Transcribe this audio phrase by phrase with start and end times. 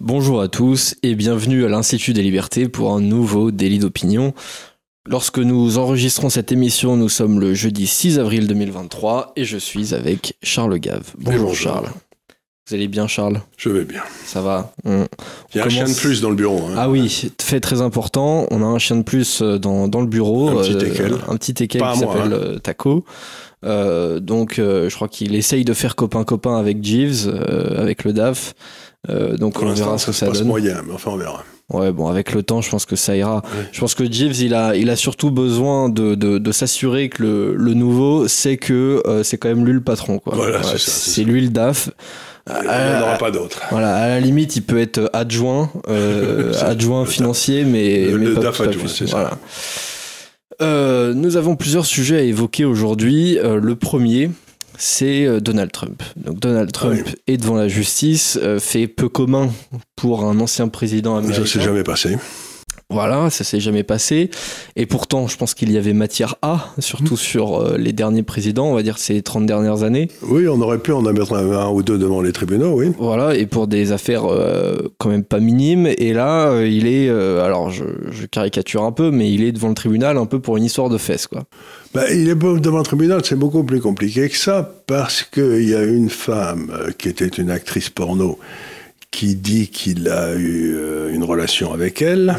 [0.00, 4.32] Bonjour à tous et bienvenue à l'Institut des libertés pour un nouveau délit d'opinion.
[5.06, 9.94] Lorsque nous enregistrons cette émission, nous sommes le jeudi 6 avril 2023 et je suis
[9.94, 11.12] avec Charles Gave.
[11.18, 11.54] Bonjour, bonjour.
[11.56, 11.88] Charles.
[12.68, 13.40] Vous allez bien Charles?
[13.56, 14.02] Je vais bien.
[14.24, 14.72] Ça va?
[14.84, 15.06] On-
[15.54, 16.60] Il y a on un chien de plus dans le bureau.
[16.68, 16.74] hein.
[16.76, 18.46] Ah oui, fait très important.
[18.50, 20.50] On a un chien de plus euh, dans, dans le bureau.
[20.50, 21.14] Un petit euh, teckel.
[21.28, 22.36] un petit teckel qui s'appelle hein.
[22.36, 23.04] euh, Taco.
[23.64, 28.12] Euh, donc euh, je crois qu'il essaye de faire copain-copain avec Jeeves, euh, avec le
[28.12, 28.54] DAF.
[29.08, 30.46] Euh, donc Pour on verra ce que ça donne.
[30.46, 31.42] moyen, mais enfin on verra.
[31.72, 33.42] Ouais, bon, avec le temps, je pense que ça ira.
[33.72, 37.22] Je pense que Jeeves, il a, il a surtout besoin de, de, de s'assurer que
[37.22, 40.18] le, le nouveau sait que euh, c'est quand même lui le patron.
[40.18, 40.34] Quoi.
[40.34, 41.90] Voilà, Ouais, c'est ça, lui le DAF.
[42.48, 43.60] Il n'y en aura pas d'autres.
[43.70, 48.34] Voilà, à la limite, il peut être adjoint, euh, adjoint financier, mais, Le- mais le
[48.34, 49.12] pas DAF pas adjoint, c'est ça.
[49.16, 49.38] Voilà.
[50.62, 53.38] Euh, nous avons plusieurs sujets à évoquer aujourd'hui.
[53.38, 54.30] Euh, le premier,
[54.80, 56.02] c'est euh, Donald Trump.
[56.16, 57.12] Donc Donald Trump oui.
[57.26, 59.50] est devant la justice, euh, fait peu commun
[59.94, 61.44] pour un ancien président américain.
[61.44, 62.16] Ça s'est jamais passé.
[62.90, 64.30] Voilà, ça s'est jamais passé.
[64.74, 68.66] Et pourtant, je pense qu'il y avait matière à, surtout sur euh, les derniers présidents,
[68.66, 70.08] on va dire ces 30 dernières années.
[70.22, 72.90] Oui, on aurait pu en mettre un, un ou deux devant les tribunaux, oui.
[72.98, 75.86] Voilà, et pour des affaires euh, quand même pas minimes.
[75.86, 79.68] Et là, euh, il est, alors je, je caricature un peu, mais il est devant
[79.68, 81.44] le tribunal un peu pour une histoire de fesses, quoi.
[81.94, 85.76] Bah, il est devant le tribunal, c'est beaucoup plus compliqué que ça, parce qu'il y
[85.76, 88.38] a une femme qui était une actrice porno
[89.12, 90.76] qui dit qu'il a eu
[91.12, 92.36] une relation avec elle.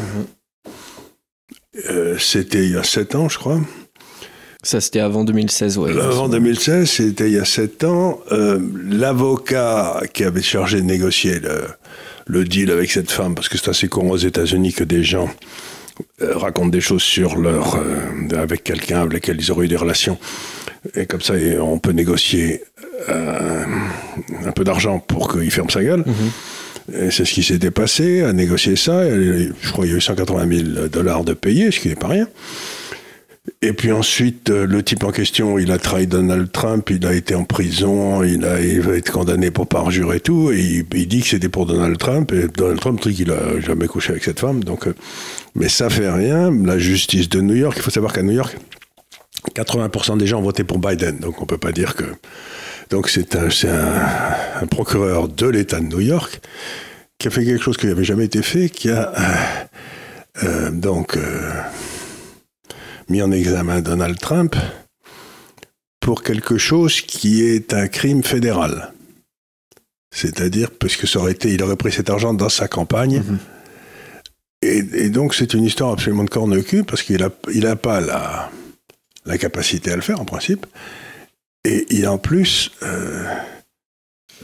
[1.90, 3.60] Euh, c'était il y a sept ans, je crois.
[4.62, 5.90] Ça, c'était avant 2016, ouais.
[6.00, 8.20] Avant 2016, c'était il y a sept ans.
[8.30, 11.62] euh, L'avocat qui avait chargé de négocier le,
[12.26, 15.28] le deal avec cette femme, parce que c'est assez courant aux États-Unis que des gens
[16.20, 19.76] euh, racontent des choses sur leur euh, avec quelqu'un avec lequel ils auraient eu des
[19.76, 20.16] relations,
[20.94, 22.62] et comme ça on peut négocier
[23.08, 26.04] un peu d'argent pour qu'il ferme sa gueule.
[26.06, 26.30] Mhm.
[26.90, 29.04] C'est ce qui s'était passé, à négocier ça.
[29.08, 32.08] Je crois qu'il y a eu 180 000 dollars de payés, ce qui n'est pas
[32.08, 32.26] rien.
[33.60, 37.12] Et puis ensuite, euh, le type en question, il a trahi Donald Trump, il a
[37.12, 41.08] été en prison, il, a, il va être condamné pour parjure et tout, et il,
[41.08, 44.22] dit que c'était pour Donald Trump, et Donald Trump dit qu'il a jamais couché avec
[44.22, 44.94] cette femme, donc, euh,
[45.56, 46.52] mais ça fait rien.
[46.64, 48.56] La justice de New York, il faut savoir qu'à New York,
[49.56, 52.04] 80% des gens ont voté pour Biden, donc on peut pas dire que.
[52.92, 54.04] Donc c'est un, c'est un,
[54.60, 56.42] un procureur de l'État de New York
[57.18, 61.16] qui a fait quelque chose qui n'avait jamais été fait, qui a euh, euh, donc
[61.16, 61.52] euh,
[63.08, 64.56] mis en examen Donald Trump
[66.00, 68.92] pour quelque chose qui est un crime fédéral.
[70.14, 73.22] C'est-à-dire, parce que ça aurait été, il aurait pris cet argent dans sa campagne.
[73.26, 73.38] Mhm.
[74.60, 77.66] Et, et donc, c'est une histoire absolument de corne au cul, parce qu'il n'a il
[77.66, 78.50] a pas la,
[79.24, 80.66] la capacité à le faire, en principe.
[81.64, 83.24] Et en plus, euh,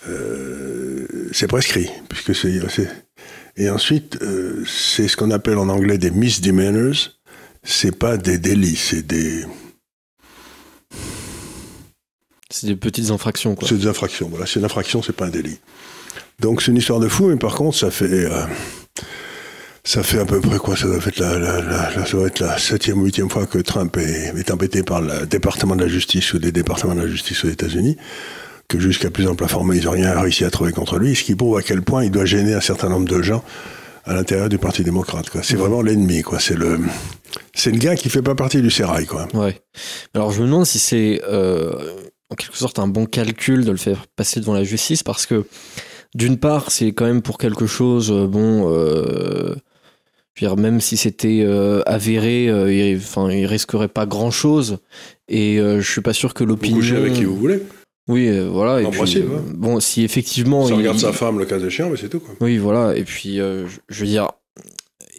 [0.09, 2.61] euh, c'est prescrit, puisque c'est.
[3.56, 7.11] Et ensuite, euh, c'est ce qu'on appelle en anglais des misdemeanors.
[7.65, 9.45] C'est pas des délits, c'est des,
[12.51, 13.67] C'est des petites infractions, quoi.
[13.69, 14.29] c'est des infractions.
[14.29, 15.59] Voilà, c'est une infraction, c'est pas un délit.
[16.39, 18.31] Donc c'est une histoire de fou, mais par contre, ça fait,
[19.91, 22.26] ça fait à peu près quoi Ça doit être la, la, la- la- ça doit
[22.26, 25.82] être la septième ou huitième fois que Trump est, est embêté par le département de
[25.82, 27.97] la justice ou des départements de la justice aux États-Unis,
[28.69, 31.34] que jusqu'à plus ample informé, ils n'ont rien réussi à trouver contre lui, ce qui
[31.34, 33.43] prouve à quel point il doit gêner un certain nombre de gens
[34.04, 35.31] à l'intérieur du Parti démocrate.
[35.31, 35.43] Quoi.
[35.43, 36.22] C'est vraiment l'ennemi.
[36.22, 36.38] Quoi.
[36.38, 36.78] C'est le,
[37.55, 39.06] c'est le gars qui fait pas partie du sérail.
[39.06, 39.26] Quoi.
[39.34, 39.59] Ouais.
[40.15, 41.72] Alors je me demande si c'est euh,
[42.31, 45.44] en quelque sorte un bon calcul de le faire passer devant la justice parce que
[46.15, 49.55] d'une part c'est quand même pour quelque chose euh, bon euh,
[50.41, 54.31] je veux dire, même si c'était euh, avéré euh, il, enfin il risquerait pas grand
[54.31, 54.78] chose
[55.28, 57.60] et euh, je suis pas sûr que Vous l'opinion couchez avec qui vous voulez.
[58.09, 59.43] oui euh, voilà et En puis principe, hein.
[59.54, 62.21] bon si effectivement Ça il- regarde sa femme, le cas échéant, mais c'est tout.
[62.21, 62.34] Quoi.
[62.41, 62.97] oui, voilà.
[62.97, 63.65] Et puis, je-
[64.00, 64.28] veux dire,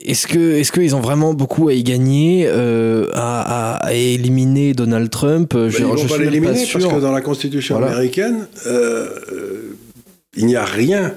[0.06, 4.74] est-ce que, est-ce qu'ils ont vraiment beaucoup à y gagner, euh, à, à- à éliminer
[4.74, 7.92] Donald Trump Je, ils je vont suis pas l'éliminer parce que dans la Constitution Voilà.
[7.92, 9.76] américaine, euh, euh,
[10.38, 11.14] il n'y a rien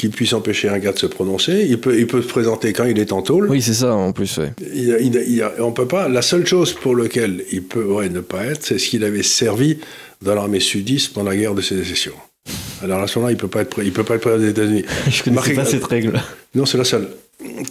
[0.00, 1.66] qui puisse empêcher un gars de se prononcer.
[1.68, 3.50] Il peut, il peut se présenter quand il est en tôle.
[3.50, 4.38] Oui, c'est ça en plus.
[4.38, 4.52] ouais.
[4.74, 6.08] Il on peut pas.
[6.08, 9.76] La seule chose pour laquelle il pourrait ne pas être, c'est ce qu'il avait servi
[10.22, 12.12] dans l'armée sudiste pendant la guerre de sécession.
[12.82, 14.50] Alors à ce moment-là, il peut pas être, pré- il peut pas être président des
[14.50, 14.84] États-Unis.
[15.10, 16.18] Je Marqué- pas cette règle.
[16.54, 17.08] Non, c'est la seule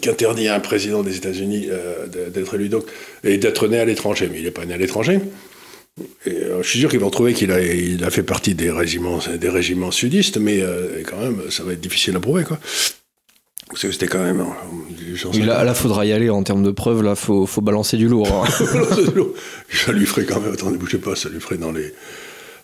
[0.02, 2.84] qui interdit à un président des États-Unis euh, d'être élu donc
[3.24, 4.30] et d'être né à l'étranger.
[4.32, 5.20] Mais il n'est pas né à l'étranger.
[6.26, 8.72] Et, euh, je suis sûr qu'ils vont trouver qu'il a, il a fait partie des
[8.72, 12.60] régiments, des régiments sudistes, mais euh, quand même, ça va être difficile à prouver, quoi.
[13.70, 14.42] Parce que c'était quand même.
[14.42, 17.04] euh, Oui, là, là, faudra y aller en termes de preuves.
[17.04, 18.28] Là, faut, faut balancer du lourd.
[18.46, 18.50] hein.
[19.74, 21.94] ça lui ferait quand même, attendez, bougez pas, ça lui ferait dans les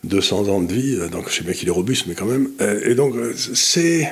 [0.03, 2.49] 200 ans de vie, donc je sais bien qu'il est robuste, mais quand même.
[2.85, 3.15] Et donc,
[3.55, 4.11] c'est.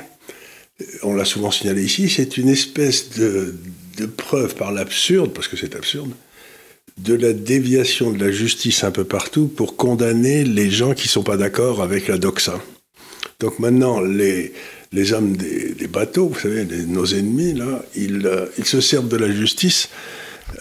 [1.04, 3.56] on l'a souvent signalé ici, c'est une espèce de,
[3.98, 6.12] de preuve par l'absurde, parce que c'est absurde,
[6.98, 11.24] de la déviation de la justice un peu partout pour condamner les gens qui sont
[11.24, 12.60] pas d'accord avec la doxa.
[13.40, 14.54] Donc maintenant, les,
[14.92, 19.18] les hommes des, bateaux, vous savez, nos ennemis, là, ils, euh, ils se servent de
[19.18, 19.90] la justice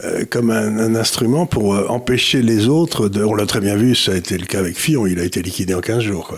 [0.05, 3.23] euh, comme un, instrument pour euh, empêcher les autres de...
[3.23, 5.43] On l'a très bien vu, ça a été le cas avec Fillon, il a été
[5.43, 6.35] liquidé en 15 jours.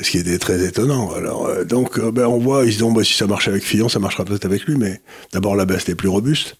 [0.00, 1.12] Ce qui était très étonnant.
[1.12, 3.98] Alors, donc, ben, on voit, ils se disent, ben, si ça marche avec Fillon, ça
[3.98, 5.00] marchera peut-être avec lui, mais
[5.32, 6.56] d'abord, la baisse est plus robuste.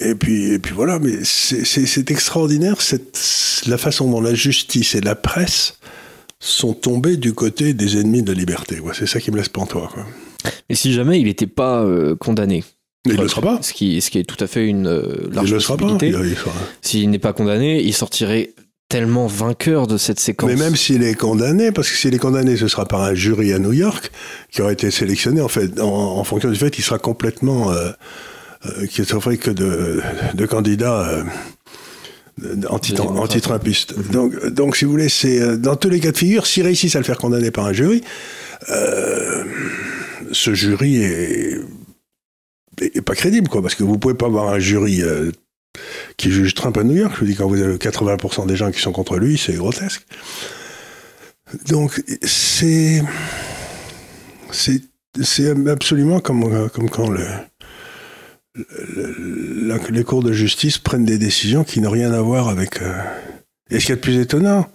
[0.00, 3.18] Et puis, et puis voilà, mais c'est- extraordinaire cette,
[3.66, 5.78] la façon dont la justice et la presse
[6.40, 8.78] sont tombés du côté des ennemis de la liberté.
[8.94, 9.90] C'est ça qui me laisse pantois.
[9.92, 10.04] Quoi.
[10.68, 12.62] Et si jamais il n'était pas euh, condamné
[13.06, 13.58] Mais il ne le sera pas.
[13.62, 15.86] ce qui, ce qui est tout à fait une euh, large ne le sera pas.
[15.88, 16.18] possibilité.
[16.28, 16.36] Il-
[16.82, 18.52] S'il n'est pas condamné, il sortirait
[18.88, 20.48] tellement vainqueur de cette séquence.
[20.50, 23.52] Mais même s'il est condamné, parce que s'il est condamné, ce sera par un jury
[23.52, 24.10] à New York
[24.50, 25.86] qui aurait été sélectionné en fait en,
[26.18, 27.90] en fonction du fait qu'il sera complètement euh,
[28.66, 30.00] euh, qui serait que de,
[30.34, 33.94] de candidats euh, anti- anti-trumpistes.
[34.10, 36.96] Donc, donc, si vous voulez, c'est euh, dans tous les cas de figure, s'ils réussissent
[36.96, 38.02] à le faire condamner par un jury,
[38.70, 39.44] euh,
[40.32, 41.60] ce jury est,
[42.80, 45.30] est- est pas crédible, quoi, parce que vous pouvez pas avoir un jury euh,
[46.16, 47.12] qui juge Trump à New York.
[47.14, 50.04] Je vous dis, quand vous avez 80% des gens qui sont contre lui, c'est grotesque.
[51.68, 53.02] Donc, c'est.
[54.50, 54.80] C'est
[55.20, 57.24] c'est absolument comme, comme quand le,
[59.90, 62.82] les cours de justice prennent des décisions qui n'ont rien à voir avec.
[62.82, 62.92] euh,
[63.70, 64.66] Et ce qui est le plus étonnant,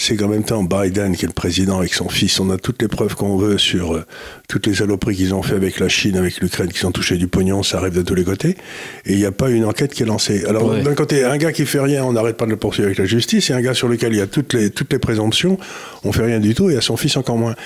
[0.00, 2.80] c'est qu'en même temps, Biden, qui est le président avec son fils, on a toutes
[2.80, 4.04] les preuves qu'on veut sur euh,
[4.48, 7.26] toutes les saloperies qu'ils ont fait avec la Chine, avec l'Ukraine, qui ont touché du
[7.26, 8.56] pognon, ça arrive de tous les côtés.
[9.04, 10.44] Et il n'y a pas une enquête qui est lancée.
[10.46, 10.82] Alors, Ouais.
[10.82, 13.06] d'un côté, un gars qui fait rien, on n'arrête pas de le poursuivre avec la
[13.06, 15.58] justice, et un gars sur lequel il y a toutes les, toutes les présomptions,
[16.04, 17.56] on fait rien du tout, et à son fils encore moins.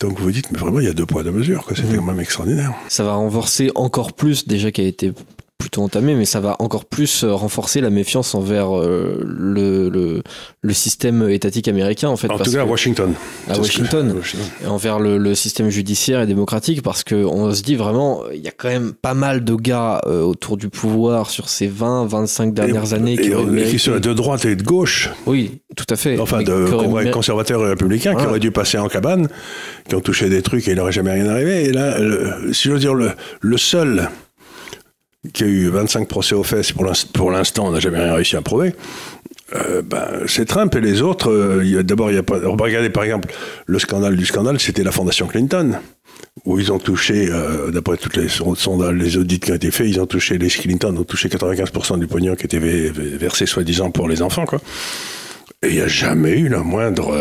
[0.00, 1.76] Donc vous vous dites, mais vraiment, il y a deux poids, deux mesures, quoi.
[1.76, 1.96] C'était Mhm.
[1.98, 2.72] quand même extraordinaire.
[2.88, 5.12] Ça va renforcer encore plus, déjà qui a été
[5.58, 10.22] plutôt entamé, mais ça va encore plus euh, renforcer la méfiance envers euh, le, le,
[10.62, 12.28] le système étatique américain, en fait.
[12.30, 13.14] En parce tout cas, à Washington.
[13.48, 14.14] à que- Washington.
[14.62, 18.40] Et envers le, le système judiciaire et démocratique parce que on se dit vraiment il
[18.40, 22.06] y a quand même pas mal de gars euh, autour du pouvoir sur ces 20
[22.06, 26.18] 25 dernières années et, qui seraient de droite et de gauche, oui tout à fait
[26.18, 29.28] enfin de conservateurs et républicains, qui auraient dû passer en cabane,
[29.88, 31.64] qui ont touché des trucs et il n'aurait jamais rien arrivé.
[31.64, 33.10] Et là, le- si je veux dire, le,
[33.40, 34.08] le seul
[35.32, 38.14] qui a eu 25 procès aux fesses, pour l'inst- pour l'instant, on n'a jamais rien
[38.14, 38.74] réussi à prouver,
[39.54, 41.30] euh, ben, c'est Trump et les autres.
[41.30, 42.38] euh, D'abord, il y a pas.
[42.44, 43.32] Regardez par exemple
[43.66, 45.74] le scandale du scandale, c'était la fondation Clinton,
[46.44, 49.70] où ils ont touché, euh, d'après toutes les son- sondages, les audits qui ont été
[49.70, 53.16] faits, ils ont touché les Clinton ont touché 95% du pognon qui était ve- ve-
[53.16, 54.60] versé soi-disant pour les enfants, quoi.
[55.62, 57.12] Et il n'y a jamais eu la moindre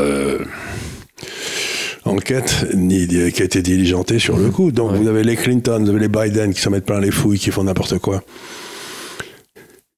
[2.06, 4.72] enquête ni qui a été diligentée sur le coup.
[4.72, 5.00] Donc Ouais.
[5.00, 7.52] vous avez les Clinton, vous avez les Biden qui s'en mettent plein les fouilles, qui
[7.52, 8.24] font n'importe quoi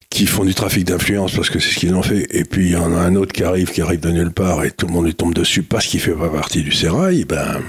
[0.10, 2.26] qui font du trafic d'influence parce que c'est ce qu'ils ont fait.
[2.32, 4.64] Et puis il y en a un autre qui arrive, qui arrive de nulle part
[4.64, 7.26] et tout le monde lui tombe dessus parce qu'il fait pas partie du sérail.
[7.26, 7.62] Ben,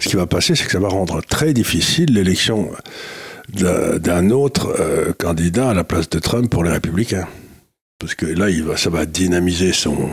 [0.00, 2.70] ce qui va passer, c'est que ça va rendre très difficile l'élection
[3.52, 7.28] d'un d'un autre euh, candidat à la place de Trump pour les républicains.
[8.00, 10.08] Parce que là, il va, ça va dynamiser son,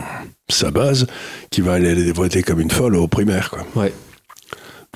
[0.48, 1.06] sa base,
[1.50, 3.50] qui va aller voter comme une folle aux primaires.
[3.50, 3.66] Quoi.
[3.82, 3.92] Ouais.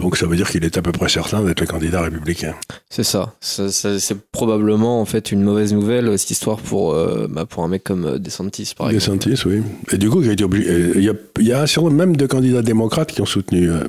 [0.01, 2.55] Donc ça veut dire qu'il est à peu près certain d'être le candidat républicain.
[2.89, 7.27] c'est ça, Ça- ça- c'est probablement en fait une mauvaise nouvelle cette histoire pour euh,
[7.29, 9.63] bah, pour un mec comme euh, DeSantis par exemple DeSantis, oui.
[9.93, 10.93] Et du coup, il a été obligé.
[10.97, 13.27] Il y a, il y a un certain nombre même de candidats démocrates qui ont
[13.27, 13.85] soutenu euh,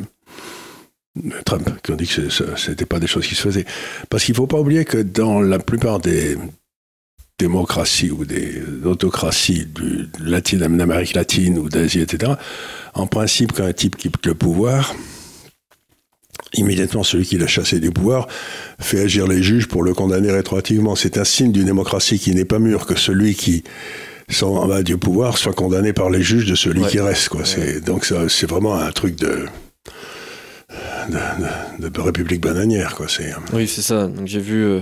[1.45, 3.65] Trump, qui ont dit que ce n'était pas des choses qui se faisaient.
[4.09, 6.37] Parce qu'il ne faut pas oublier que dans la plupart des
[7.41, 12.33] démocraties ou des autocraties du, de Latine- d'Amérique latine ou d'Asie, etc.,
[12.93, 14.93] en principe, quand un type quitte le pouvoir,
[16.53, 18.27] immédiatement celui qui l'a chassé du pouvoir
[18.79, 20.95] fait agir les juges pour le condamner rétroactivement.
[20.95, 23.63] C'est un signe d'une démocratie qui n'est pas mûre que celui qui
[24.29, 26.89] s'en va du pouvoir soit condamné par les juges de celui Ouais.
[26.89, 27.29] qui reste.
[27.29, 27.43] Quoi.
[27.45, 29.45] C'est, donc ça, c'est vraiment un truc de,
[31.09, 32.95] de, de- de république bananière.
[32.95, 33.07] Quoi.
[33.09, 34.07] C'est, Oui, c'est ça.
[34.07, 34.81] Donc j'ai vu, euh,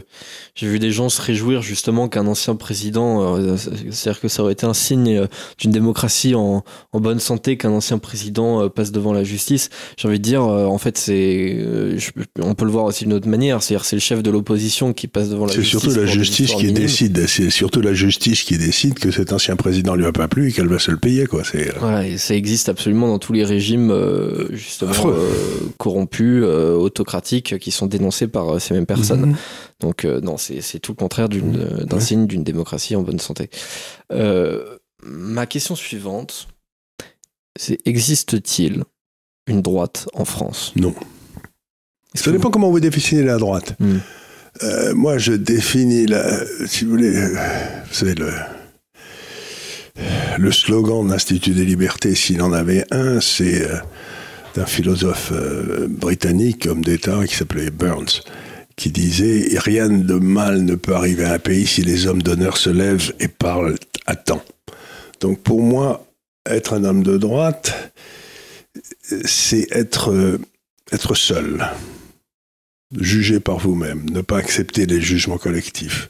[0.55, 4.53] j'ai vu des gens se réjouir justement qu'un ancien président, euh, c'est-à-dire que ça aurait
[4.53, 5.27] été un signe euh,
[5.57, 9.69] d'une démocratie en, en bonne santé qu'un ancien président euh, passe devant la justice.
[9.97, 11.97] J'ai envie de dire, euh, en fait, c'est, euh,
[12.39, 13.63] on peut le voir aussi d'une autre manière.
[13.63, 15.79] C'est-à-dire, c'est le chef de l'opposition qui passe devant la c'est justice.
[15.81, 17.27] surtout la justice qui décide.
[17.27, 20.51] C'est surtout la justice qui décide que cet ancien président lui a pas plu et
[20.51, 21.25] qu'elle va se le payer.
[21.25, 21.43] Quoi.
[21.43, 25.29] C'est, euh, Voilà, et ça existe absolument dans tous les régimes euh, justement euh,
[25.79, 29.27] corrompus, euh, autocratiques, qui sont dénoncés par euh, ces mêmes personnes.
[29.27, 29.35] Mhm.
[29.79, 32.01] Donc euh, non, c'est tout le contraire d'un Ouais.
[32.01, 33.49] signe d'une démocratie en bonne santé.
[35.01, 36.49] Ma question suivante,
[37.57, 38.83] c'est existe-t-il
[39.47, 40.73] une droite en France?
[40.75, 40.93] Non.
[42.13, 43.75] Ça dépend comment vous définissez la droite.
[43.79, 43.99] Hmm.
[44.63, 48.31] Euh, moi, je définis, la, si vous voulez, vous savez, le,
[50.37, 53.77] le slogan de l'Institut des libertés, s'il en avait un, c'est euh,
[54.59, 58.23] d'un philosophe euh, britannique, homme d'État, qui s'appelait Burns,
[58.75, 62.57] qui disait Rien de mal ne peut arriver à un pays si les hommes d'honneur
[62.57, 64.43] se lèvent et parlent à temps.
[65.21, 66.05] Donc pour moi,
[66.45, 67.93] être un homme de droite,
[69.23, 70.37] c'est être, euh,
[70.91, 71.65] être seul,
[72.99, 76.09] jugé par vous-même, ne pas accepter les jugements collectifs.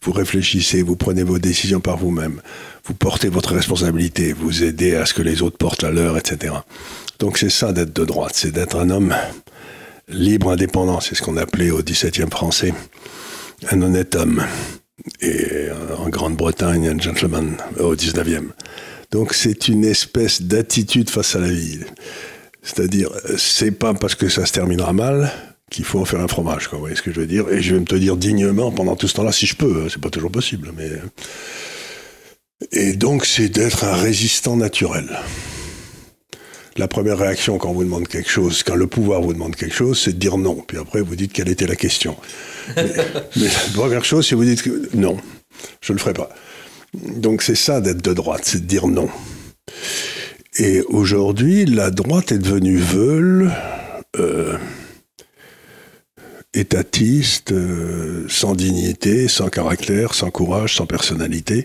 [0.00, 2.40] Vous réfléchissez, vous prenez vos décisions par vous-même,
[2.84, 6.54] vous portez votre responsabilité, vous aidez à ce que les autres portent la leur, etc.
[7.18, 9.14] Donc c'est ça d'être de droite, c'est d'être un homme
[10.08, 12.74] libre, indépendant, c'est ce qu'on appelait au XVIIe français
[13.70, 14.42] un honnête homme.
[15.20, 18.42] Et euh, en Grande-Bretagne, un gentleman au XIXe.
[19.10, 21.80] Donc c'est une espèce d'attitude face à la vie.
[22.62, 25.32] C'est-à-dire, c'est pas parce que ça se terminera mal
[25.70, 26.68] qu'il faut en faire un fromage.
[26.70, 27.48] Vous voyez ce que je veux dire?
[27.50, 29.82] Et je vais me te dire dignement pendant tout ce temps-là, si je peux.
[29.82, 30.90] hein, C'est pas toujours possible, mais.
[32.70, 35.18] Et donc, c'est d'être un résistant naturel.
[36.76, 39.74] La première réaction quand on vous demande quelque chose, quand le pouvoir vous demande quelque
[39.74, 40.64] chose, c'est de dire non.
[40.66, 42.16] Puis après, vous dites quelle était la question.
[42.76, 42.84] mais,
[43.36, 45.18] mais la première chose, c'est vous dites que non,
[45.82, 46.30] je ne le ferai pas.
[46.94, 49.08] Donc c'est ça d'être de droite, c'est de dire non.
[50.58, 53.50] Et aujourd'hui, la droite est devenue veule,
[54.18, 54.56] euh,
[56.52, 61.64] étatiste, euh, sans dignité, sans caractère, sans courage, sans personnalité.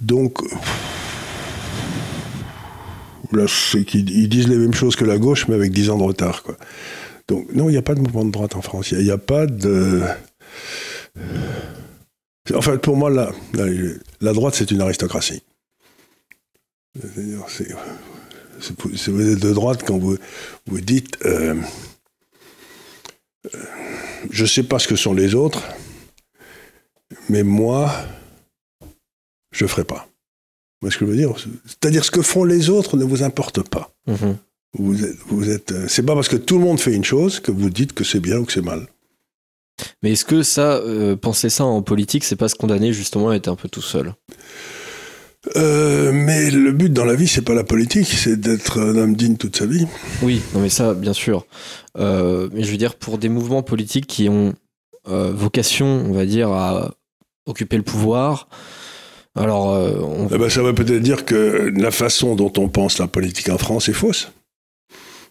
[0.00, 0.38] Donc,
[3.32, 5.98] là, c'est qu'ils ils disent les mêmes choses que la gauche, mais avec 10 ans
[5.98, 6.42] de retard.
[6.42, 6.56] Quoi.
[7.28, 8.90] Donc, non, il n'y a pas de mouvement de droite en France.
[8.90, 10.02] Il n'y a, pas de.
[12.54, 15.42] En fait, pour moi, la, droite, c'est une aristocratie.
[17.48, 17.74] C'est-
[19.10, 20.16] vous êtes de droite quand vous,
[20.66, 21.54] vous dites euh,
[23.54, 23.58] euh,
[24.30, 25.62] Je ne sais pas ce que sont les autres,
[27.28, 27.90] mais moi,
[29.54, 30.08] je ne ferai pas.
[30.80, 31.32] Vous voyez ce que je veux dire?
[31.64, 33.90] C'est-à-dire, ce que font les autres ne vous importe pas.
[34.06, 34.36] Mhm.
[34.76, 37.38] Vous êtes, vous êtes, euh, c'est pas parce que tout le monde fait une chose
[37.38, 38.88] que vous dites que c'est bien ou que c'est mal.
[40.02, 43.36] Mais est-ce que ça, euh, penser ça en politique, c'est pas se condamner justement à
[43.36, 44.14] être un peu tout seul?
[45.56, 49.14] Euh, mais le but dans la vie, c'est pas la politique, c'est d'être un homme
[49.14, 49.86] digne toute sa vie.
[50.22, 51.46] Oui, non mais ça, bien sûr.
[51.98, 54.54] Euh, mais je veux dire, pour des mouvements politiques qui ont
[55.06, 56.94] vocation, on va dire, à
[57.44, 58.48] occuper le pouvoir,
[59.36, 60.28] alors euh.
[60.32, 63.58] Eh ben, ça veut peut-être dire que la façon dont on pense la politique en
[63.58, 64.32] France est fausse.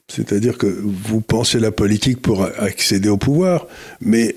[0.10, 3.67] C'est-à-dire que vous pensez la politique pour accéder au pouvoir,
[4.01, 4.36] mais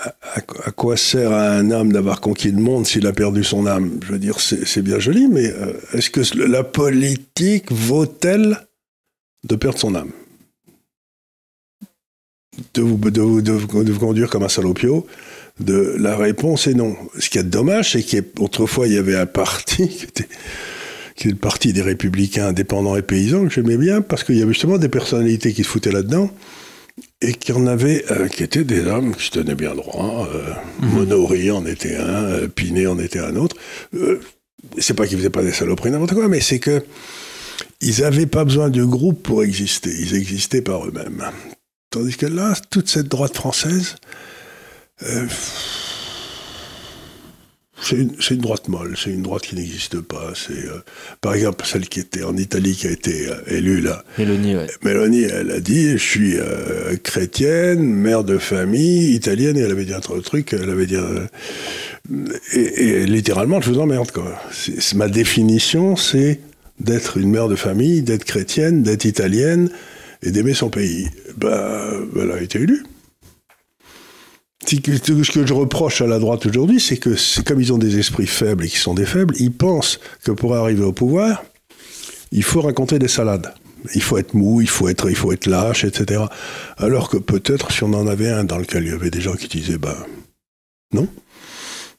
[0.00, 3.66] à, à quoi sert à un homme d'avoir conquis le monde s'il a perdu son
[3.66, 4.00] âme?
[4.02, 8.56] Je veux dire, c'est bien joli, mais euh, est-ce que la politique vaut-elle
[9.46, 10.12] de perdre son âme?
[12.74, 15.06] De vous conduire comme un salopio
[15.60, 16.96] de, La réponse est non.
[17.18, 20.28] Ce qui est dommage, c'est qu'autrefois, il y avait un parti qui était,
[21.16, 24.42] qui est le parti des républicains indépendants et paysans, que j'aimais bien, parce qu'il y
[24.42, 26.30] avait justement des personnalités qui se foutaient là-dedans,
[27.20, 30.28] et qui en avaient, euh, qui étaient des hommes qui se tenaient bien droit.
[30.32, 33.56] Euh, Monory en était un, euh, Pinet en était un autre.
[33.94, 34.20] Euh,
[34.78, 36.84] c'est pas qu'ils faisaient pas des saloperies, n'importe quoi, mais c'est que
[37.80, 39.90] ils n'avaient pas besoin de groupe pour exister.
[39.90, 41.24] Ils existaient par eux-mêmes.
[41.90, 43.96] Tandis que là, toute cette droite française,
[45.02, 45.26] euh,
[47.80, 50.32] c'est une, droite molle, c'est une droite qui n'existe pas.
[50.34, 50.82] C'est euh,
[51.20, 54.04] par exemple celle qui était en Italie, qui a été euh, élue là.
[54.18, 54.66] Mélanie, ouais.
[54.82, 59.84] Mélanie, elle a dit, je suis euh, chrétienne, mère de famille, italienne, et elle avait
[59.84, 60.96] dit un truc, elle avait dit...
[62.52, 64.38] et, et littéralement, je vous emmerde, quoi.
[64.94, 66.40] Ma définition, c'est
[66.80, 69.70] d'être une mère de famille, d'être chrétienne, d'être italienne,
[70.22, 71.08] et d'aimer son pays.
[71.36, 71.90] Bah,
[72.20, 72.82] elle a été élue.
[74.68, 78.26] Ce que je reproche à la droite aujourd'hui, c'est que comme ils ont des esprits
[78.26, 81.42] faibles et qu'ils sont des faibles, ils pensent que pour arriver au pouvoir,
[82.32, 83.54] il faut raconter des salades.
[83.94, 86.22] Il faut être mou, il faut être, il faut être lâche, etc.
[86.76, 89.34] Alors que peut-être si on en avait un dans lequel il y avait des gens
[89.34, 89.96] qui disaient, ben
[90.92, 91.08] non,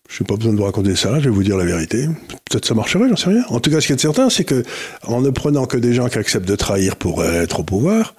[0.08, 2.08] je n'ai pas besoin de vous raconter des salades, je vais vous dire la vérité.
[2.50, 3.46] Peut-être ça marcherait, j'en sais rien.
[3.50, 4.64] En tout cas, ce qui est certain, c'est que
[5.04, 8.14] en ne prenant que des gens qui acceptent de trahir pour être au pouvoir,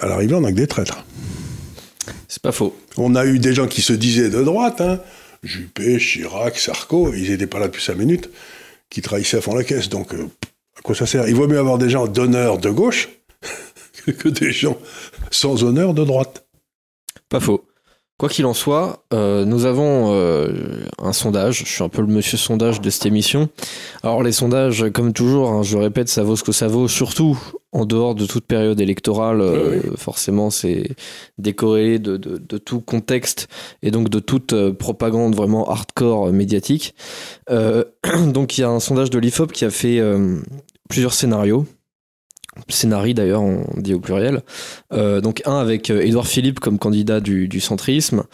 [0.00, 1.04] à l'arrivée, on n'a que des traîtres.
[2.32, 2.74] C'est pas faux.
[2.96, 5.00] On a eu des gens qui se disaient de droite, hein,
[5.42, 8.30] Juppé, Chirac, Sarko, ils n'étaient pas là depuis cinq minutes,
[8.88, 9.90] qui trahissaient à fond la caisse.
[9.90, 10.30] Donc, euh,
[10.78, 11.28] à quoi ça sert?
[11.28, 13.10] Il vaut mieux avoir des gens d'honneur de gauche
[14.18, 14.78] que des gens
[15.30, 16.46] sans honneur de droite.
[17.28, 17.66] Pas faux.
[18.16, 21.58] Quoi qu'il en soit, euh, nous avons euh, un sondage.
[21.58, 23.50] Je suis un peu le monsieur sondage de cette émission.
[24.02, 26.88] Alors les sondages, comme toujours, hein, je le répète, ça vaut ce que ça vaut,
[26.88, 27.38] surtout
[27.72, 30.90] en dehors de toute période électorale, euh, forcément, c'est
[31.38, 33.48] décorrélé de, de, de, tout contexte
[33.82, 36.94] et donc de toute euh, propagande vraiment hardcore euh, médiatique.
[37.48, 40.00] donc, il y a un sondage de l'IFOP qui a fait
[40.88, 41.66] plusieurs scénarios
[42.68, 44.42] scénarii d'ailleurs, on dit au pluriel.
[44.92, 48.24] Euh, donc un avec euh, Édouard Philippe comme candidat du, centrisme,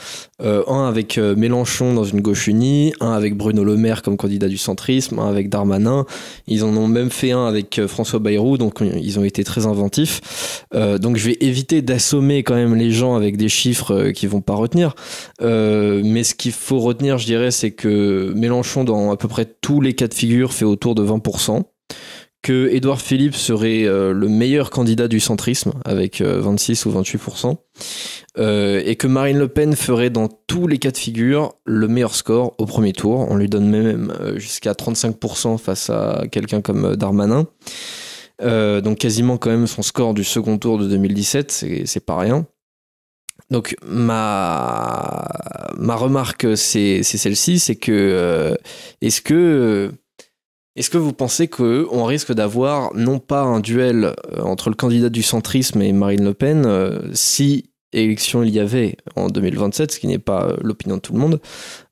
[0.42, 4.48] euh, un avec Mélenchon dans une gauche unie, un avec Bruno Le Maire comme candidat
[4.48, 6.04] du centrisme, un avec Darmanin.
[6.46, 10.64] Ils en ont même fait un avec François Bayrou, donc ils ont été très inventifs.
[10.72, 14.54] donc je vais éviter d'assommer quand même les gens avec des chiffres qui vont pas
[14.54, 14.94] retenir.
[15.40, 19.80] mais ce qu'il faut retenir, je dirais, c'est que Mélenchon dans à peu près tous
[19.80, 21.62] les cas de figure fait autour de 20%
[22.42, 27.57] que Édouard Philippe serait euh, le meilleur candidat du centrisme avec 26 euh, ou 28%,
[28.38, 32.14] euh, et que Marine Le Pen ferait dans tous les cas de figure le meilleur
[32.14, 33.26] score au premier tour.
[33.28, 37.47] On lui donne même jusqu'à 35% face à quelqu'un comme Darmanin.
[38.40, 42.47] donc quasiment quand même son score du second tour de 2017, c'est pas rien.
[43.50, 45.26] Donc ma,
[45.76, 48.57] ma remarque c'est celle-ci, c'est que
[49.00, 49.92] est-ce que
[50.78, 55.08] est-ce que vous pensez qu'on risque d'avoir non pas un duel euh, entre le candidat
[55.08, 59.99] du centrisme et Marine Le Pen, euh, si élection il y avait en 2027, ce
[59.99, 61.40] qui n'est pas euh, l'opinion de tout le monde,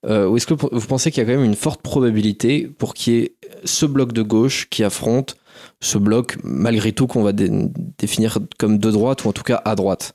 [0.08, 3.12] ou est-ce que vous pensez qu'il y a quand même une forte probabilité pour qu'il
[3.12, 5.36] y ait ce bloc de gauche qui affronte
[5.80, 9.74] ce bloc, malgré tout, qu'on va définir comme de droite, ou en tout cas à
[9.74, 10.14] droite?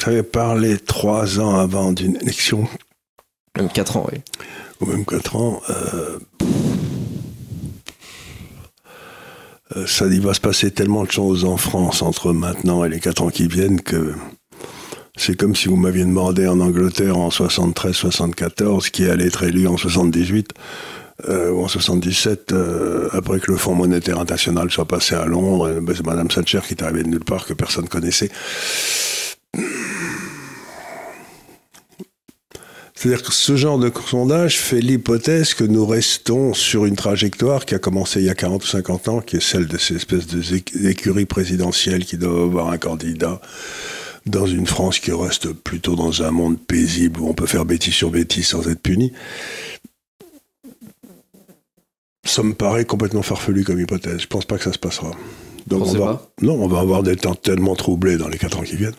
[0.00, 2.66] J'avais parlé trois ans avant d'une élection
[3.56, 4.20] même 4 ans, oui.
[4.80, 5.60] Ou même 4 ans.
[5.70, 6.18] Euh,
[9.76, 13.00] euh, ça, il va se passer tellement de choses en France entre maintenant et les
[13.00, 14.14] 4 ans qui viennent que
[15.16, 19.78] c'est comme si vous m'aviez demandé en Angleterre en 73-74 qui allait être élu en
[19.78, 20.50] 78
[21.28, 22.54] euh, ou en 77
[23.12, 25.80] après que le Fonds monétaire international soit passé à Londres.
[25.80, 28.30] Ben, Madame Thatcher qui est arrivée de nulle part que personne connaissait.
[32.96, 37.74] C'est-à-dire que ce genre de sondage fait l'hypothèse que nous restons sur une trajectoire qui
[37.74, 40.26] a commencé il y a 40 ou 50 ans, qui est celle de ces espèces
[40.26, 43.42] d'écuries présidentielles qui doivent avoir un candidat
[44.24, 47.92] dans une France qui reste plutôt dans un monde paisible où on peut faire bêtise
[47.92, 49.12] sur bêtise sans être puni.
[52.24, 54.22] Ça me paraît complètement farfelu comme hypothèse.
[54.22, 55.10] Je pense pas que ça se passera.
[55.66, 58.62] Donc on va, non, on va avoir des temps tellement troublés dans les 4 ans
[58.62, 58.94] qui viennent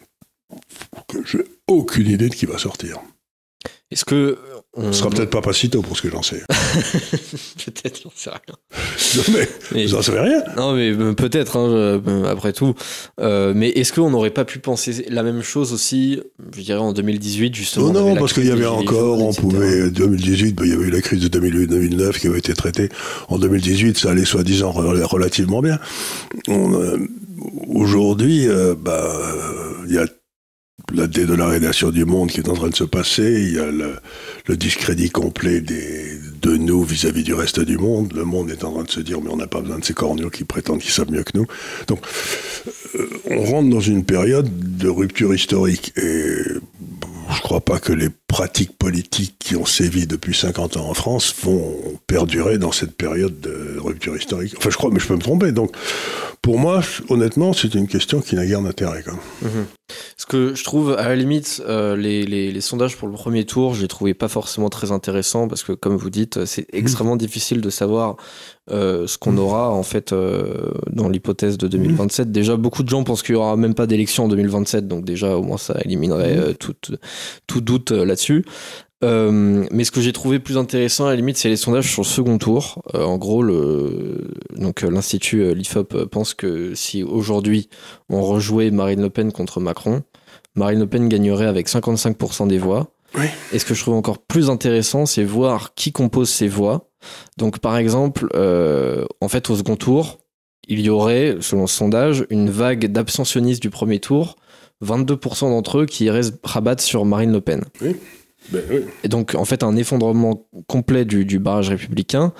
[1.07, 2.99] que j'ai aucune idée de qui va sortir.
[3.89, 4.38] Est-ce que.
[4.76, 4.91] On...
[4.91, 6.43] Ce sera peut-être pas Pacito pour ce que j'en sais.
[7.65, 8.39] peut-être, j'en sais rien.
[9.15, 9.23] Non,
[9.73, 12.76] mais, vous n'en savez rien Non, mais euh, peut-être, hein, euh, après tout.
[13.19, 16.21] Euh, mais est-ce qu'on n'aurait pas pu penser la même chose aussi,
[16.56, 19.89] je dirais, en 2018, justement Non, non, parce qu'il y avait encore, on pouvait.
[19.89, 22.89] 2018, ben, il y avait eu la crise de 2008-2009 qui avait été traitée.
[23.30, 25.80] En 2018, ça allait soi-disant relativement bien.
[27.67, 28.47] Aujourd'hui,
[28.78, 29.13] bah,
[29.88, 30.06] il y a
[30.93, 34.00] la dédollarisation du monde qui est en train de se passer, il y a le,
[34.56, 38.13] discrédit complet de nous vis-à-vis du reste du monde.
[38.13, 39.93] Le monde est en train de se dire, mais on n'a pas besoin de ces
[39.93, 41.45] corneaux qui prétendent qu'ils savent mieux que nous.
[41.88, 42.00] Donc,
[42.95, 45.93] euh, on rentre dans une période de rupture historique.
[45.97, 46.41] Et
[47.36, 51.34] je crois pas que les pratiques politiques qui ont sévi depuis 50 ans en France
[51.44, 51.76] vont
[52.08, 54.54] perdurer dans cette période de rupture historique.
[54.58, 55.52] Enfin, je crois, mais je peux me tromper.
[55.52, 55.72] Donc,
[56.42, 59.04] pour moi, honnêtement, c'est une question qui n'a guère d'intérêt.
[59.42, 59.48] Mmh.
[60.18, 63.74] Ce que je trouve, à la limite, euh, les, les, sondages pour le premier tour,
[63.74, 66.78] je les trouvais pas forcément très intéressants parce que, comme vous dites, c'est mmh.
[66.78, 68.18] extrêmement difficile de savoir
[68.69, 69.39] euh, ce qu'on mmh.
[69.39, 72.32] aura en fait euh, dans l'hypothèse de 2027.
[72.32, 75.36] Déjà, beaucoup de gens pensent qu'il y aura même pas d'élection en 2027, donc déjà,
[75.38, 76.75] au moins, ça éliminerait tout,
[77.47, 78.43] tout doute là-dessus.
[79.03, 82.01] Euh, mais ce que j'ai trouvé plus intéressant à la limite, c'est les sondages sur
[82.01, 82.82] le second tour.
[82.95, 87.69] Euh, en gros, le, donc euh, l'institut l'IFOP pense que si aujourd'hui
[88.10, 90.01] on rejouait Marine Le Pen contre Macron,
[90.56, 92.91] Marine Le Pen gagnerait avec 55% des voix.
[93.51, 96.87] Et ce que je trouve encore plus intéressant, c'est voir qui compose ces voix.
[97.38, 100.19] Donc, par exemple, en fait, au second tour,
[100.67, 104.36] il y aurait, selon ce sondage, une vague d'abstentionnistes du premier tour,
[104.83, 107.63] 22% d'entre eux qui iraient rabattre sur Marine Le Pen.
[107.81, 107.95] Oui.
[108.51, 108.63] Ben
[109.03, 112.33] et donc, en fait, un effondrement complet du, barrage républicain.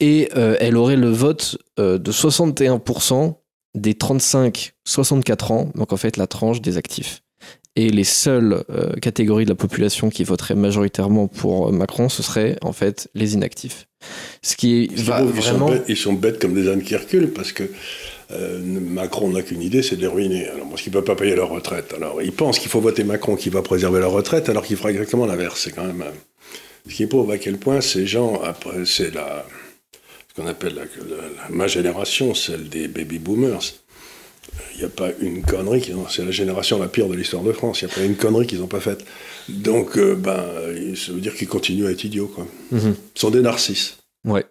[0.00, 3.34] Et euh, elle aurait le vote euh, de 61%
[3.74, 7.22] des 35-64 ans, donc en fait la tranche des actifs.
[7.76, 12.56] Et les seules euh, catégories de la population qui voteraient majoritairement pour Macron, ce seraient
[12.62, 13.88] en fait les inactifs.
[14.42, 15.70] Ce qui va vraiment...
[15.88, 17.64] ils sont bêtes comme des ânes qui reculent parce que
[18.30, 20.46] euh, Macron n'a qu'une idée, c'est de les ruiner.
[20.48, 21.92] Alors, parce qu'ils ne peuvent pas payer leur retraite.
[21.96, 24.90] Alors, ils pensent qu'il faut voter Macron qui va préserver leur retraite, alors qu'il fera
[24.90, 25.60] exactement l'inverse.
[25.64, 26.02] C'est quand même.
[26.02, 26.10] Euh,
[26.88, 29.44] ce qui est pauvre à quel point ces gens, après, c'est la.
[30.28, 33.62] ce qu'on appelle la, la- ma génération, celle des baby boomers.
[34.74, 36.06] Il n'y a pas une connerie qu'ils ont.
[36.08, 37.82] C'est la génération la pire de l'histoire de France.
[37.82, 39.04] Il n'y a pas une connerie qu'ils n'ont pas faite.
[39.48, 40.44] Donc, euh, ben,
[40.96, 42.46] ça veut dire qu'ils continuent à être idiots, quoi.
[42.72, 42.94] Mhm.
[43.14, 43.98] Ils sont des narcisses.
[44.24, 44.44] Ouais.